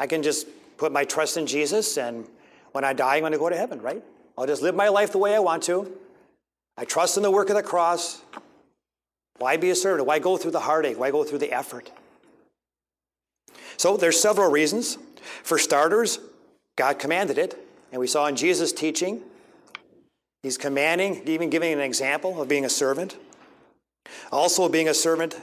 I 0.00 0.06
can 0.06 0.22
just 0.22 0.46
put 0.78 0.92
my 0.92 1.04
trust 1.04 1.36
in 1.36 1.46
Jesus, 1.46 1.98
and 1.98 2.26
when 2.72 2.84
I 2.84 2.94
die, 2.94 3.16
I'm 3.16 3.20
going 3.20 3.32
to 3.32 3.38
go 3.38 3.50
to 3.50 3.56
heaven, 3.56 3.82
right? 3.82 4.02
I'll 4.38 4.46
just 4.46 4.62
live 4.62 4.74
my 4.74 4.88
life 4.88 5.12
the 5.12 5.18
way 5.18 5.34
I 5.34 5.40
want 5.40 5.62
to. 5.64 5.92
I 6.78 6.86
trust 6.86 7.18
in 7.18 7.22
the 7.22 7.30
work 7.30 7.50
of 7.50 7.56
the 7.56 7.62
cross. 7.62 8.22
Why 9.36 9.58
be 9.58 9.68
a 9.68 9.74
servant? 9.74 10.06
Why 10.06 10.18
go 10.18 10.38
through 10.38 10.52
the 10.52 10.60
heartache? 10.60 10.98
Why 10.98 11.10
go 11.10 11.22
through 11.22 11.40
the 11.40 11.52
effort? 11.52 11.92
So 13.76 13.98
there's 13.98 14.18
several 14.18 14.50
reasons. 14.50 14.96
For 15.42 15.58
starters, 15.58 16.18
God 16.76 16.98
commanded 16.98 17.36
it, 17.36 17.62
and 17.92 18.00
we 18.00 18.06
saw 18.06 18.26
in 18.26 18.36
Jesus' 18.36 18.72
teaching, 18.72 19.20
he's 20.42 20.56
commanding, 20.56 21.28
even 21.28 21.50
giving 21.50 21.74
an 21.74 21.80
example 21.80 22.40
of 22.40 22.48
being 22.48 22.64
a 22.64 22.70
servant. 22.70 23.18
Also, 24.32 24.66
being 24.66 24.88
a 24.88 24.94
servant 24.94 25.38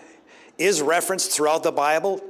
is 0.57 0.81
referenced 0.81 1.29
throughout 1.29 1.61
the 1.61 1.71
Bible, 1.71 2.23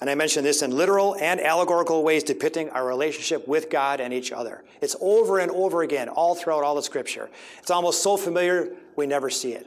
and 0.00 0.08
I 0.08 0.14
mention 0.14 0.44
this 0.44 0.62
in 0.62 0.70
literal 0.70 1.16
and 1.16 1.40
allegorical 1.40 2.02
ways 2.04 2.22
depicting 2.22 2.70
our 2.70 2.86
relationship 2.86 3.48
with 3.48 3.68
God 3.68 4.00
and 4.00 4.14
each 4.14 4.30
other. 4.30 4.62
It's 4.80 4.94
over 5.00 5.38
and 5.40 5.50
over 5.50 5.82
again, 5.82 6.08
all 6.08 6.34
throughout 6.34 6.62
all 6.62 6.76
the 6.76 6.82
scripture. 6.82 7.28
It's 7.58 7.70
almost 7.70 8.02
so 8.02 8.16
familiar, 8.16 8.70
we 8.96 9.06
never 9.06 9.28
see 9.28 9.52
it. 9.52 9.66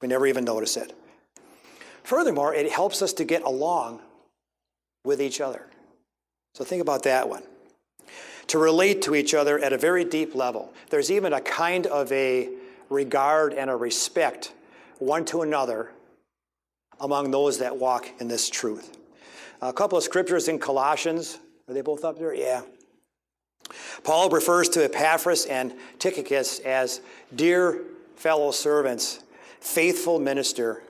We 0.00 0.08
never 0.08 0.26
even 0.26 0.44
notice 0.44 0.76
it. 0.76 0.94
Furthermore, 2.02 2.54
it 2.54 2.70
helps 2.70 3.02
us 3.02 3.12
to 3.14 3.24
get 3.24 3.42
along 3.42 4.00
with 5.04 5.20
each 5.20 5.40
other. 5.40 5.66
So 6.54 6.64
think 6.64 6.80
about 6.80 7.02
that 7.02 7.28
one. 7.28 7.42
To 8.48 8.58
relate 8.58 9.02
to 9.02 9.14
each 9.14 9.34
other 9.34 9.58
at 9.58 9.74
a 9.74 9.78
very 9.78 10.04
deep 10.04 10.34
level. 10.34 10.72
There's 10.88 11.10
even 11.10 11.34
a 11.34 11.40
kind 11.40 11.86
of 11.86 12.10
a 12.10 12.48
regard 12.88 13.52
and 13.52 13.68
a 13.68 13.76
respect 13.76 14.52
one 14.98 15.24
to 15.26 15.42
another 15.42 15.90
among 17.00 17.30
those 17.30 17.58
that 17.58 17.76
walk 17.76 18.08
in 18.18 18.28
this 18.28 18.48
truth. 18.48 18.97
A 19.60 19.72
couple 19.72 19.98
of 19.98 20.04
scriptures 20.04 20.48
in 20.48 20.58
Colossians. 20.58 21.38
Are 21.68 21.74
they 21.74 21.80
both 21.80 22.04
up 22.04 22.18
there? 22.18 22.34
Yeah. 22.34 22.62
Paul 24.04 24.30
refers 24.30 24.68
to 24.70 24.84
Epaphras 24.84 25.46
and 25.46 25.74
Tychicus 25.98 26.60
as 26.60 27.00
dear 27.34 27.82
fellow 28.16 28.50
servants, 28.50 29.20
faithful 29.60 30.18
minister, 30.18 30.82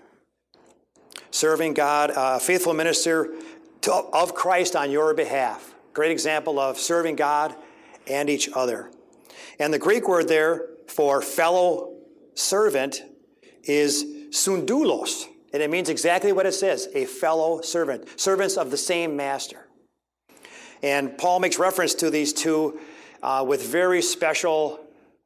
serving 1.31 1.75
God, 1.75 2.11
uh, 2.11 2.39
faithful 2.39 2.75
minister 2.75 3.35
to, 3.83 3.93
of 3.93 4.35
Christ 4.35 4.77
on 4.77 4.91
your 4.91 5.15
behalf. 5.15 5.75
Great 5.93 6.11
example 6.11 6.59
of 6.59 6.79
serving 6.79 7.17
God 7.17 7.55
and 8.07 8.31
each 8.31 8.49
other. 8.55 8.91
And 9.59 9.73
the 9.73 9.79
Greek 9.79 10.09
word 10.09 10.29
there 10.29 10.67
for 10.87 11.21
fellow 11.21 11.97
servant 12.35 13.03
is 13.65 14.05
sundoulos, 14.31 15.25
and 15.53 15.63
it 15.63 15.71
means 15.71 15.89
exactly 15.89 16.33
what 16.33 16.47
it 16.47 16.53
says 16.53 16.89
a 16.95 17.05
fellow 17.05 17.61
servant, 17.61 18.21
servants 18.21 18.57
of 18.57 18.71
the 18.71 18.77
same 18.77 19.17
master. 19.17 19.67
And 20.83 21.17
Paul 21.19 21.41
makes 21.41 21.59
reference 21.59 21.95
to 21.95 22.11
these 22.11 22.33
two 22.33 22.79
uh, 23.23 23.45
with 23.47 23.63
very 23.67 24.01
special 24.01 24.81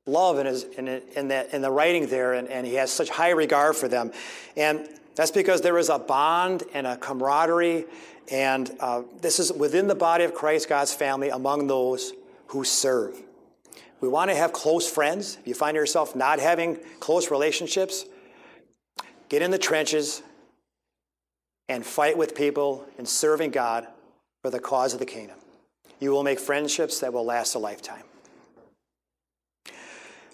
love 0.06 0.38
in, 0.38 0.46
his, 0.46 0.64
in, 0.64 0.88
in, 0.88 1.28
that, 1.28 1.52
in 1.52 1.62
the 1.62 1.70
writing 1.70 2.06
there, 2.06 2.32
and, 2.32 2.48
and 2.48 2.66
he 2.66 2.74
has 2.74 2.90
such 2.90 3.10
high 3.10 3.30
regard 3.30 3.76
for 3.76 3.88
them. 3.88 4.12
And 4.56 4.88
that's 5.14 5.30
because 5.30 5.60
there 5.60 5.76
is 5.76 5.90
a 5.90 5.98
bond 5.98 6.64
and 6.72 6.86
a 6.86 6.96
camaraderie 6.96 7.84
and 8.30 8.74
uh, 8.80 9.02
this 9.20 9.38
is 9.38 9.52
within 9.52 9.88
the 9.88 9.94
body 9.94 10.24
of 10.24 10.34
Christ, 10.34 10.68
God's 10.68 10.94
family, 10.94 11.30
among 11.30 11.66
those 11.66 12.12
who 12.48 12.64
serve. 12.64 13.20
We 14.00 14.08
want 14.08 14.30
to 14.30 14.36
have 14.36 14.52
close 14.52 14.90
friends. 14.90 15.38
If 15.40 15.46
you 15.46 15.54
find 15.54 15.76
yourself 15.76 16.16
not 16.16 16.38
having 16.38 16.78
close 17.00 17.30
relationships, 17.30 18.04
get 19.32 19.40
in 19.40 19.50
the 19.50 19.56
trenches 19.56 20.22
and 21.66 21.86
fight 21.86 22.18
with 22.18 22.34
people 22.34 22.86
in 22.98 23.06
serving 23.06 23.50
God 23.50 23.86
for 24.42 24.50
the 24.50 24.60
cause 24.60 24.92
of 24.92 25.00
the 25.00 25.06
kingdom. 25.06 25.38
You 26.00 26.10
will 26.10 26.22
make 26.22 26.38
friendships 26.38 27.00
that 27.00 27.14
will 27.14 27.24
last 27.24 27.54
a 27.54 27.58
lifetime. 27.58 28.02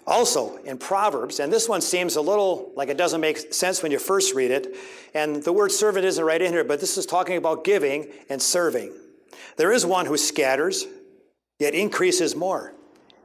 Also, 0.05 0.57
in 0.65 0.77
Proverbs, 0.77 1.39
and 1.39 1.53
this 1.53 1.69
one 1.69 1.79
seems 1.79 2.17
a 2.17 2.21
little 2.21 2.73
like 2.75 2.89
it 2.89 2.97
doesn't 2.97 3.21
make 3.21 3.53
sense 3.53 3.81
when 3.81 3.93
you 3.93 3.99
first 3.99 4.35
read 4.35 4.51
it, 4.51 4.75
and 5.13 5.43
the 5.43 5.53
word 5.53 5.71
servant 5.71 6.03
isn't 6.03 6.25
right 6.25 6.41
in 6.41 6.51
here, 6.51 6.65
but 6.65 6.81
this 6.81 6.97
is 6.97 7.05
talking 7.05 7.37
about 7.37 7.63
giving 7.63 8.11
and 8.29 8.41
serving. 8.41 8.91
There 9.55 9.71
is 9.71 9.85
one 9.85 10.07
who 10.07 10.17
scatters, 10.17 10.85
yet 11.57 11.73
increases 11.73 12.35
more. 12.35 12.73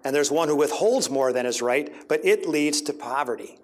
And 0.05 0.15
there's 0.15 0.31
one 0.31 0.47
who 0.47 0.55
withholds 0.55 1.11
more 1.11 1.33
than 1.33 1.47
is 1.47 1.61
right, 1.61 1.93
but 2.07 2.25
it 2.25 2.47
leads 2.47 2.81
to 2.83 2.93
poverty. 2.93 3.59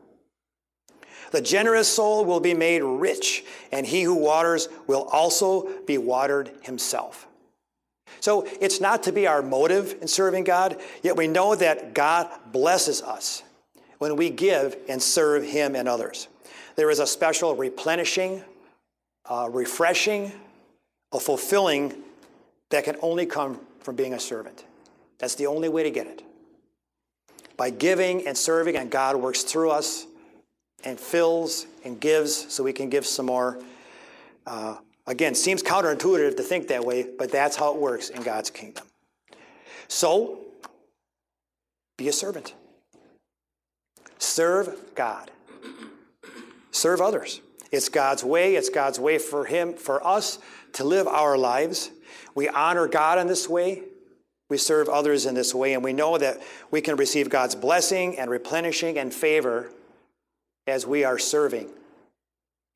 The 1.31 1.41
generous 1.41 1.89
soul 1.89 2.25
will 2.25 2.41
be 2.41 2.55
made 2.55 2.83
rich, 2.83 3.45
and 3.71 3.87
he 3.87 4.03
who 4.03 4.15
waters 4.15 4.69
will 4.87 5.05
also 5.13 5.69
be 5.87 5.99
watered 5.99 6.51
himself. 6.63 7.27
So 8.21 8.47
it's 8.61 8.81
not 8.81 9.05
to 9.05 9.13
be 9.13 9.27
our 9.27 9.43
motive 9.43 9.97
in 10.01 10.09
serving 10.09 10.45
God, 10.45 10.81
yet 11.03 11.17
we 11.17 11.29
know 11.29 11.55
that 11.55 11.95
God 11.95 12.29
blesses 12.53 13.03
us 13.03 13.43
when 13.99 14.17
we 14.17 14.31
give 14.31 14.77
and 14.89 15.01
serve 15.01 15.45
Him 15.45 15.77
and 15.77 15.89
others. 15.89 16.29
There 16.77 16.91
is 16.91 16.99
a 16.99 17.07
special 17.07 17.55
replenishing, 17.55 18.43
uh, 19.27 19.49
refreshing, 19.51 20.33
a 21.13 21.21
fulfilling 21.21 21.95
that 22.71 22.85
can 22.85 22.97
only 23.03 23.27
come 23.27 23.61
from 23.81 23.97
being 23.97 24.15
a 24.15 24.21
servant. 24.21 24.65
That's 25.19 25.35
the 25.35 25.47
only 25.47 25.69
way 25.69 25.83
to 25.83 25.91
get 25.91 26.07
it. 26.07 26.23
By 27.57 27.71
giving 27.71 28.27
and 28.27 28.37
serving, 28.37 28.77
and 28.77 28.91
God 28.91 29.17
works 29.17 29.43
through 29.43 29.71
us 29.71 30.07
and 30.85 30.99
fills 30.99 31.67
and 31.85 32.01
gives 32.01 32.53
so 32.53 32.63
we 32.63 32.73
can 32.73 32.89
give 32.89 33.07
some 33.07 33.27
more. 33.27 33.59
Uh, 34.47 34.77
Again, 35.11 35.35
seems 35.35 35.61
counterintuitive 35.61 36.37
to 36.37 36.43
think 36.45 36.69
that 36.69 36.85
way, 36.85 37.05
but 37.19 37.33
that's 37.33 37.57
how 37.57 37.75
it 37.75 37.81
works 37.81 38.11
in 38.11 38.23
God's 38.23 38.49
kingdom. 38.49 38.87
So, 39.89 40.39
be 41.99 42.07
a 42.07 42.13
servant. 42.13 42.55
Serve 44.19 44.77
God. 44.95 45.33
Serve 46.71 47.01
others. 47.01 47.41
It's 47.73 47.89
God's 47.89 48.23
way. 48.23 48.55
It's 48.55 48.69
God's 48.69 49.01
way 49.01 49.19
for 49.19 49.47
him, 49.47 49.75
for 49.75 50.07
us 50.07 50.39
to 50.75 50.85
live 50.85 51.09
our 51.09 51.37
lives. 51.37 51.91
We 52.37 52.49
honor 52.49 52.87
God 52.87 53.19
in 53.19 53.27
this 53.27 53.49
way. 53.49 53.83
We 54.49 54.59
serve 54.59 54.89
others 54.89 55.27
in 55.27 55.35
this 55.35 55.53
way, 55.53 55.75
and 55.75 55.83
we 55.83 55.93
know 55.93 56.19
that 56.19 56.41
we 56.71 56.81
can 56.81 56.95
receive 56.95 57.31
God's 57.31 57.57
blessing 57.57 58.17
and 58.17 58.31
replenishing 58.31 58.97
and 58.97 59.13
favor 59.13 59.73
as 60.71 60.87
we 60.87 61.05
are 61.05 61.19
serving 61.19 61.69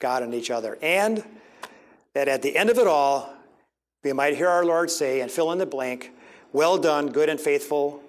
God 0.00 0.22
and 0.22 0.34
each 0.34 0.50
other. 0.50 0.78
And 0.82 1.24
that 2.14 2.28
at 2.28 2.42
the 2.42 2.56
end 2.56 2.70
of 2.70 2.78
it 2.78 2.86
all, 2.86 3.32
we 4.02 4.12
might 4.12 4.36
hear 4.36 4.48
our 4.48 4.64
Lord 4.64 4.90
say, 4.90 5.20
and 5.20 5.30
fill 5.30 5.50
in 5.52 5.58
the 5.58 5.66
blank, 5.66 6.12
well 6.52 6.76
done, 6.76 7.10
good 7.10 7.28
and 7.28 7.40
faithful 7.40 8.02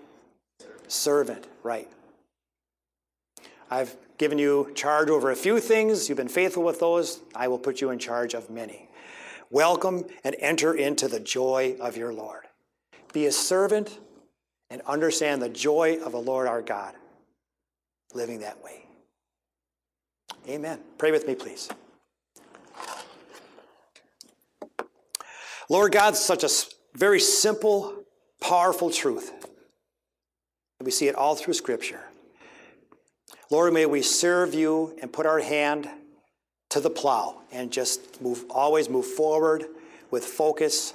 servant. 0.87 1.47
Right. 1.63 1.89
I've 3.71 3.95
given 4.17 4.37
you 4.37 4.71
charge 4.75 5.09
over 5.09 5.31
a 5.31 5.35
few 5.35 5.59
things. 5.59 6.09
You've 6.09 6.17
been 6.17 6.27
faithful 6.27 6.63
with 6.63 6.79
those. 6.79 7.19
I 7.33 7.47
will 7.47 7.57
put 7.57 7.81
you 7.81 7.89
in 7.89 7.99
charge 7.99 8.33
of 8.33 8.49
many. 8.49 8.89
Welcome 9.49 10.05
and 10.23 10.35
enter 10.39 10.73
into 10.73 11.07
the 11.07 11.19
joy 11.19 11.77
of 11.79 11.97
your 11.97 12.13
Lord. 12.13 12.43
Be 13.13 13.25
a 13.25 13.31
servant 13.31 13.99
and 14.69 14.81
understand 14.81 15.41
the 15.41 15.49
joy 15.49 15.99
of 16.03 16.11
the 16.11 16.19
Lord 16.19 16.47
our 16.47 16.61
God, 16.61 16.93
living 18.13 18.39
that 18.39 18.63
way. 18.63 18.85
Amen. 20.47 20.79
Pray 20.97 21.11
with 21.11 21.27
me, 21.27 21.35
please. 21.35 21.69
Lord 25.69 25.91
God, 25.91 26.15
such 26.15 26.43
a 26.43 26.49
very 26.95 27.19
simple 27.19 28.05
powerful 28.39 28.91
truth. 28.91 29.31
We 30.81 30.91
see 30.91 31.07
it 31.07 31.15
all 31.15 31.35
through 31.35 31.55
Scripture. 31.55 32.01
Lord, 33.49 33.73
may 33.73 33.85
we 33.85 34.01
serve 34.01 34.53
you 34.53 34.95
and 35.01 35.11
put 35.11 35.25
our 35.25 35.39
hand 35.39 35.89
to 36.69 36.79
the 36.79 36.89
plow 36.89 37.41
and 37.51 37.71
just 37.71 38.21
move, 38.21 38.45
always 38.49 38.89
move 38.89 39.05
forward 39.05 39.65
with 40.11 40.25
focus 40.25 40.93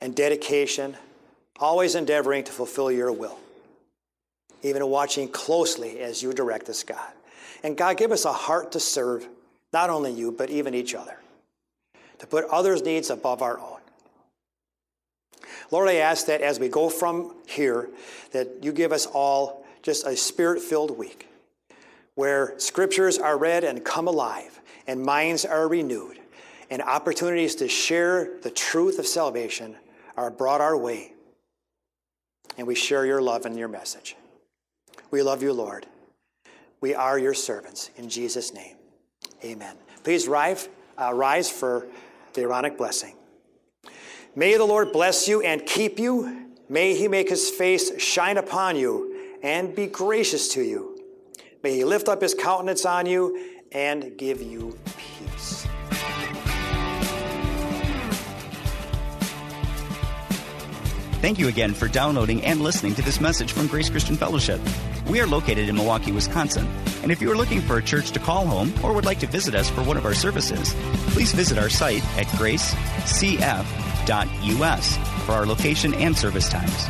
and 0.00 0.14
dedication, 0.14 0.96
always 1.58 1.94
endeavoring 1.94 2.44
to 2.44 2.52
fulfill 2.52 2.92
your 2.92 3.10
will, 3.10 3.38
even 4.62 4.86
watching 4.88 5.28
closely 5.28 5.98
as 6.00 6.22
you 6.22 6.32
direct 6.32 6.68
us, 6.68 6.82
God. 6.82 7.12
And 7.62 7.76
God, 7.76 7.96
give 7.96 8.12
us 8.12 8.24
a 8.24 8.32
heart 8.32 8.72
to 8.72 8.80
serve 8.80 9.28
not 9.72 9.90
only 9.90 10.12
you, 10.12 10.32
but 10.32 10.50
even 10.50 10.74
each 10.74 10.94
other, 10.94 11.18
to 12.18 12.26
put 12.26 12.44
others' 12.46 12.82
needs 12.82 13.10
above 13.10 13.42
our 13.42 13.58
own. 13.58 13.78
Lord, 15.70 15.88
I 15.88 15.96
ask 15.96 16.26
that 16.26 16.40
as 16.40 16.58
we 16.58 16.68
go 16.68 16.88
from 16.88 17.34
here, 17.46 17.90
that 18.32 18.62
you 18.62 18.72
give 18.72 18.92
us 18.92 19.06
all 19.06 19.66
just 19.82 20.06
a 20.06 20.16
spirit 20.16 20.62
filled 20.62 20.96
week 20.96 21.28
where 22.14 22.58
scriptures 22.58 23.18
are 23.18 23.38
read 23.38 23.64
and 23.64 23.84
come 23.84 24.08
alive 24.08 24.60
and 24.86 25.02
minds 25.02 25.44
are 25.44 25.68
renewed 25.68 26.18
and 26.70 26.82
opportunities 26.82 27.54
to 27.56 27.68
share 27.68 28.38
the 28.42 28.50
truth 28.50 28.98
of 28.98 29.06
salvation 29.06 29.76
are 30.16 30.30
brought 30.30 30.60
our 30.60 30.76
way. 30.76 31.12
And 32.56 32.66
we 32.66 32.74
share 32.74 33.06
your 33.06 33.22
love 33.22 33.46
and 33.46 33.56
your 33.56 33.68
message. 33.68 34.16
We 35.10 35.22
love 35.22 35.42
you, 35.42 35.52
Lord. 35.52 35.86
We 36.80 36.94
are 36.94 37.18
your 37.18 37.34
servants. 37.34 37.90
In 37.96 38.08
Jesus' 38.08 38.54
name, 38.54 38.76
amen. 39.44 39.76
Please 40.04 40.28
rise, 40.28 40.68
uh, 40.96 41.12
rise 41.12 41.50
for 41.50 41.86
the 42.34 42.42
Aaronic 42.42 42.78
blessing. 42.78 43.14
May 44.36 44.56
the 44.56 44.64
Lord 44.64 44.92
bless 44.92 45.26
you 45.26 45.42
and 45.42 45.64
keep 45.66 45.98
you. 45.98 46.46
May 46.68 46.94
he 46.94 47.08
make 47.08 47.28
his 47.28 47.50
face 47.50 48.00
shine 48.00 48.36
upon 48.36 48.76
you 48.76 49.36
and 49.42 49.74
be 49.74 49.86
gracious 49.86 50.48
to 50.54 50.62
you. 50.62 50.96
May 51.62 51.74
he 51.74 51.84
lift 51.84 52.08
up 52.08 52.22
his 52.22 52.34
countenance 52.34 52.84
on 52.84 53.06
you 53.06 53.56
and 53.72 54.16
give 54.16 54.40
you 54.40 54.78
peace. 54.96 55.66
Thank 61.20 61.40
you 61.40 61.48
again 61.48 61.74
for 61.74 61.88
downloading 61.88 62.44
and 62.44 62.60
listening 62.60 62.94
to 62.94 63.02
this 63.02 63.20
message 63.20 63.50
from 63.50 63.66
Grace 63.66 63.90
Christian 63.90 64.14
Fellowship. 64.14 64.60
We 65.08 65.20
are 65.20 65.26
located 65.26 65.68
in 65.68 65.74
Milwaukee, 65.74 66.12
Wisconsin, 66.12 66.68
and 67.02 67.10
if 67.10 67.20
you 67.20 67.28
are 67.32 67.36
looking 67.36 67.60
for 67.60 67.76
a 67.76 67.82
church 67.82 68.12
to 68.12 68.20
call 68.20 68.46
home 68.46 68.72
or 68.84 68.92
would 68.92 69.04
like 69.04 69.18
to 69.20 69.26
visit 69.26 69.56
us 69.56 69.68
for 69.68 69.82
one 69.82 69.96
of 69.96 70.06
our 70.06 70.14
services, 70.14 70.76
please 71.08 71.32
visit 71.32 71.58
our 71.58 71.68
site 71.68 72.04
at 72.16 72.26
gracecf.us 72.38 72.76
for 75.26 75.32
our 75.32 75.44
location 75.44 75.92
and 75.94 76.16
service 76.16 76.48
times. 76.48 76.86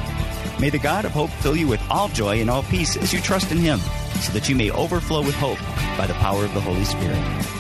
May 0.61 0.69
the 0.69 0.79
God 0.79 1.07
of 1.07 1.13
hope 1.13 1.31
fill 1.31 1.57
you 1.57 1.67
with 1.67 1.81
all 1.91 2.09
joy 2.09 2.43
and 2.43 2.51
all 2.51 2.65
peace 2.65 2.99
as 2.99 3.15
you 3.15 3.23
trust 3.23 3.51
in 3.51 3.57
Him, 3.57 3.79
so 4.21 4.33
that 4.35 4.47
you 4.47 4.57
may 4.57 4.71
overflow 4.73 5.23
with 5.23 5.37
hope 5.37 5.61
by 5.97 6.07
the 6.07 6.15
power 6.15 6.45
of 6.45 6.53
the 6.53 6.61
Holy 6.61 6.85
Spirit. 6.85 7.58